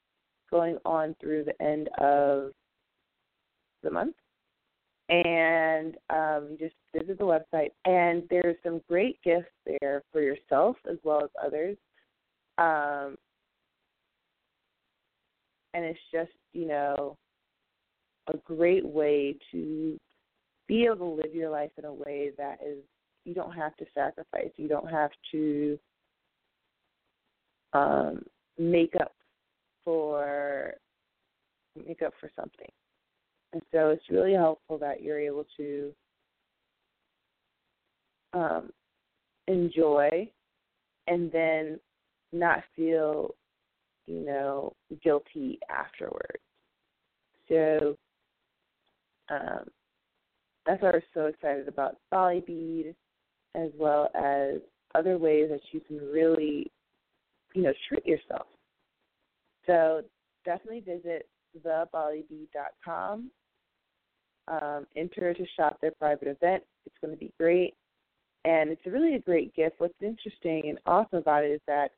going 0.49 0.77
on 0.85 1.15
through 1.19 1.45
the 1.45 1.61
end 1.63 1.89
of 1.99 2.51
the 3.83 3.91
month. 3.91 4.15
And 5.09 5.95
um, 6.11 6.49
you 6.51 6.57
just 6.59 6.75
visit 6.95 7.17
the 7.17 7.23
website, 7.23 7.71
and 7.85 8.23
there's 8.29 8.57
some 8.63 8.79
great 8.87 9.19
gifts 9.23 9.49
there 9.65 10.03
for 10.11 10.21
yourself 10.21 10.75
as 10.89 10.97
well 11.03 11.23
as 11.23 11.29
others. 11.43 11.77
Um, 12.59 13.17
and 15.73 15.83
it's 15.83 15.99
just, 16.11 16.31
you 16.53 16.67
know, 16.67 17.17
a 18.29 18.37
great 18.45 18.85
way 18.85 19.35
to 19.51 19.99
be 20.67 20.85
able 20.85 21.15
to 21.15 21.21
live 21.23 21.35
your 21.35 21.49
life 21.49 21.71
in 21.77 21.85
a 21.85 21.93
way 21.93 22.31
that 22.37 22.59
is 22.65 22.77
you 23.25 23.33
don't 23.33 23.53
have 23.53 23.75
to 23.77 23.85
sacrifice. 23.93 24.51
You 24.55 24.67
don't 24.67 24.89
have 24.89 25.11
to 25.31 25.79
um, 27.73 28.23
make 28.57 28.93
up 28.99 29.13
for 29.83 30.73
make 31.87 32.01
up 32.01 32.13
for 32.19 32.29
something. 32.35 32.69
And 33.53 33.61
so 33.71 33.89
it's 33.89 34.09
really 34.09 34.33
helpful 34.33 34.77
that 34.79 35.01
you're 35.01 35.19
able 35.19 35.45
to 35.57 35.91
um, 38.33 38.69
enjoy 39.47 40.29
and 41.07 41.31
then 41.31 41.79
not 42.31 42.63
feel, 42.75 43.33
you 44.05 44.23
know, 44.25 44.73
guilty 45.03 45.59
afterwards. 45.69 46.43
So 47.47 47.97
um, 49.29 49.65
that's 50.65 50.81
why 50.81 50.91
we're 50.91 51.01
so 51.13 51.25
excited 51.27 51.67
about 51.67 51.97
Bali 52.11 52.43
Bead 52.45 52.95
as 53.55 53.69
well 53.77 54.09
as 54.15 54.61
other 54.95 55.17
ways 55.17 55.49
that 55.49 55.61
you 55.71 55.81
can 55.81 55.97
really, 55.97 56.71
you 57.53 57.63
know, 57.63 57.73
treat 57.87 58.05
yourself. 58.05 58.47
So 59.65 60.03
definitely 60.45 60.81
visit 60.81 61.27
thebalibead.com. 61.57 63.31
Um, 64.47 64.87
enter 64.95 65.33
to 65.33 65.45
shop 65.55 65.77
their 65.81 65.91
private 65.99 66.27
event. 66.27 66.63
It's 66.85 66.95
going 67.01 67.13
to 67.13 67.19
be 67.19 67.31
great. 67.39 67.75
And 68.45 68.71
it's 68.71 68.81
really 68.85 69.15
a 69.15 69.19
great 69.19 69.53
gift. 69.55 69.75
What's 69.79 69.93
interesting 70.01 70.69
and 70.69 70.79
awesome 70.85 71.19
about 71.19 71.43
it 71.43 71.51
is 71.51 71.61
that 71.67 71.91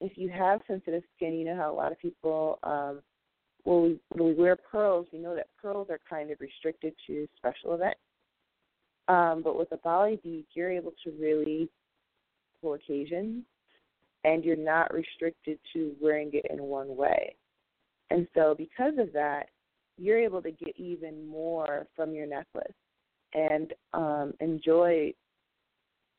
if 0.00 0.12
you 0.16 0.28
have 0.28 0.60
sensitive 0.66 1.02
skin, 1.16 1.34
you 1.34 1.44
know 1.44 1.56
how 1.56 1.72
a 1.72 1.76
lot 1.76 1.92
of 1.92 1.98
people, 1.98 2.58
um, 2.64 3.00
when, 3.64 3.82
we, 3.82 4.00
when 4.10 4.28
we 4.28 4.34
wear 4.34 4.56
pearls, 4.56 5.06
we 5.12 5.18
know 5.18 5.34
that 5.34 5.48
pearls 5.60 5.88
are 5.90 6.00
kind 6.08 6.30
of 6.30 6.40
restricted 6.40 6.94
to 7.06 7.28
special 7.36 7.74
events. 7.74 8.00
Um, 9.08 9.42
but 9.42 9.58
with 9.58 9.72
a 9.72 9.76
Bali 9.78 10.20
bead, 10.22 10.46
you're 10.54 10.70
able 10.70 10.92
to 11.04 11.12
really 11.20 11.68
pull 12.60 12.74
occasions, 12.74 13.44
and 14.24 14.44
you're 14.44 14.56
not 14.56 14.94
restricted 14.94 15.58
to 15.72 15.92
wearing 16.00 16.30
it 16.32 16.46
in 16.50 16.62
one 16.62 16.96
way. 16.96 17.34
And 18.10 18.28
so, 18.34 18.54
because 18.56 18.94
of 18.98 19.12
that, 19.12 19.46
you're 19.98 20.18
able 20.18 20.42
to 20.42 20.50
get 20.50 20.76
even 20.76 21.26
more 21.26 21.86
from 21.96 22.12
your 22.12 22.26
necklace 22.26 22.72
and 23.34 23.72
um, 23.94 24.32
enjoy, 24.40 25.12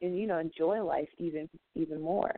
and 0.01 0.17
you 0.17 0.27
know, 0.27 0.39
enjoy 0.39 0.83
life 0.83 1.09
even 1.17 1.49
even 1.75 2.01
more. 2.01 2.35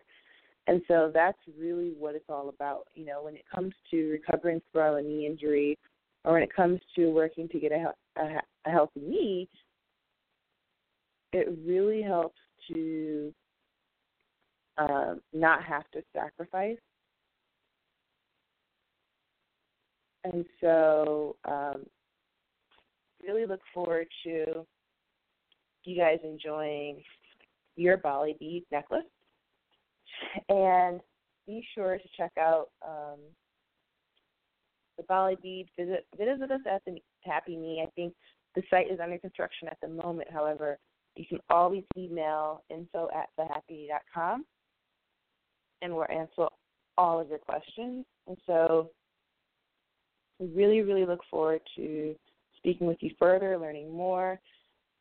And 0.67 0.81
so 0.87 1.11
that's 1.13 1.37
really 1.59 1.93
what 1.97 2.15
it's 2.15 2.25
all 2.29 2.49
about. 2.49 2.87
You 2.95 3.05
know, 3.05 3.23
when 3.23 3.35
it 3.35 3.45
comes 3.53 3.73
to 3.91 4.09
recovering 4.09 4.61
from 4.73 4.95
a 4.95 5.01
knee 5.01 5.27
injury, 5.27 5.77
or 6.23 6.33
when 6.33 6.43
it 6.43 6.53
comes 6.53 6.79
to 6.95 7.11
working 7.11 7.47
to 7.49 7.59
get 7.59 7.71
a, 7.71 7.93
a, 8.19 8.41
a 8.65 8.69
healthy 8.71 9.01
knee, 9.01 9.47
it 11.33 11.55
really 11.65 12.01
helps 12.01 12.39
to 12.73 13.33
um, 14.77 15.21
not 15.33 15.63
have 15.63 15.83
to 15.91 16.01
sacrifice. 16.13 16.77
And 20.23 20.43
so, 20.59 21.35
um, 21.47 21.85
really 23.25 23.45
look 23.45 23.61
forward 23.73 24.07
to 24.23 24.65
you 25.83 25.97
guys 25.97 26.19
enjoying 26.23 27.01
your 27.75 27.97
Bali 27.97 28.35
bead 28.39 28.65
necklace. 28.71 29.03
And 30.49 31.01
be 31.47 31.65
sure 31.75 31.97
to 31.97 32.03
check 32.17 32.31
out 32.39 32.69
um, 32.85 33.19
the 34.97 35.03
Bali 35.03 35.37
bead. 35.41 35.67
Visit 35.77 36.05
visit 36.17 36.51
us 36.51 36.61
at 36.69 36.83
the 36.85 36.97
Happy 37.21 37.55
Knee. 37.55 37.83
I 37.85 37.89
think 37.95 38.13
the 38.55 38.63
site 38.69 38.91
is 38.91 38.99
under 39.01 39.17
construction 39.17 39.67
at 39.67 39.77
the 39.81 39.87
moment. 39.87 40.29
However, 40.31 40.77
you 41.15 41.25
can 41.25 41.39
always 41.49 41.83
email 41.97 42.63
info 42.69 43.09
at 43.15 43.29
thehappy.com 43.39 44.45
and 45.81 45.95
we'll 45.95 46.05
answer 46.09 46.47
all 46.97 47.19
of 47.19 47.29
your 47.29 47.39
questions. 47.39 48.05
And 48.27 48.37
so 48.45 48.89
we 50.39 50.47
really, 50.47 50.81
really 50.81 51.05
look 51.05 51.21
forward 51.29 51.61
to 51.75 52.15
speaking 52.57 52.87
with 52.87 52.97
you 53.01 53.11
further, 53.19 53.57
learning 53.57 53.91
more, 53.91 54.39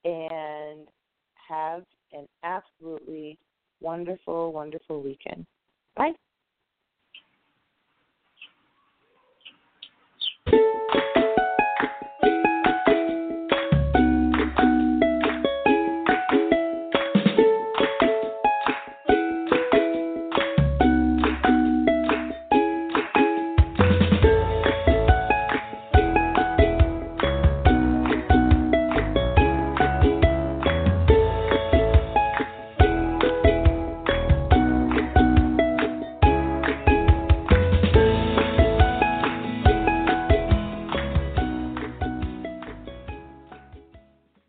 and 0.05 0.87
have 1.49 1.83
an 2.13 2.27
absolutely 2.43 3.39
wonderful, 3.85 4.53
wonderful 4.53 5.03
weekend. 5.03 5.47
Bye. 5.95 6.13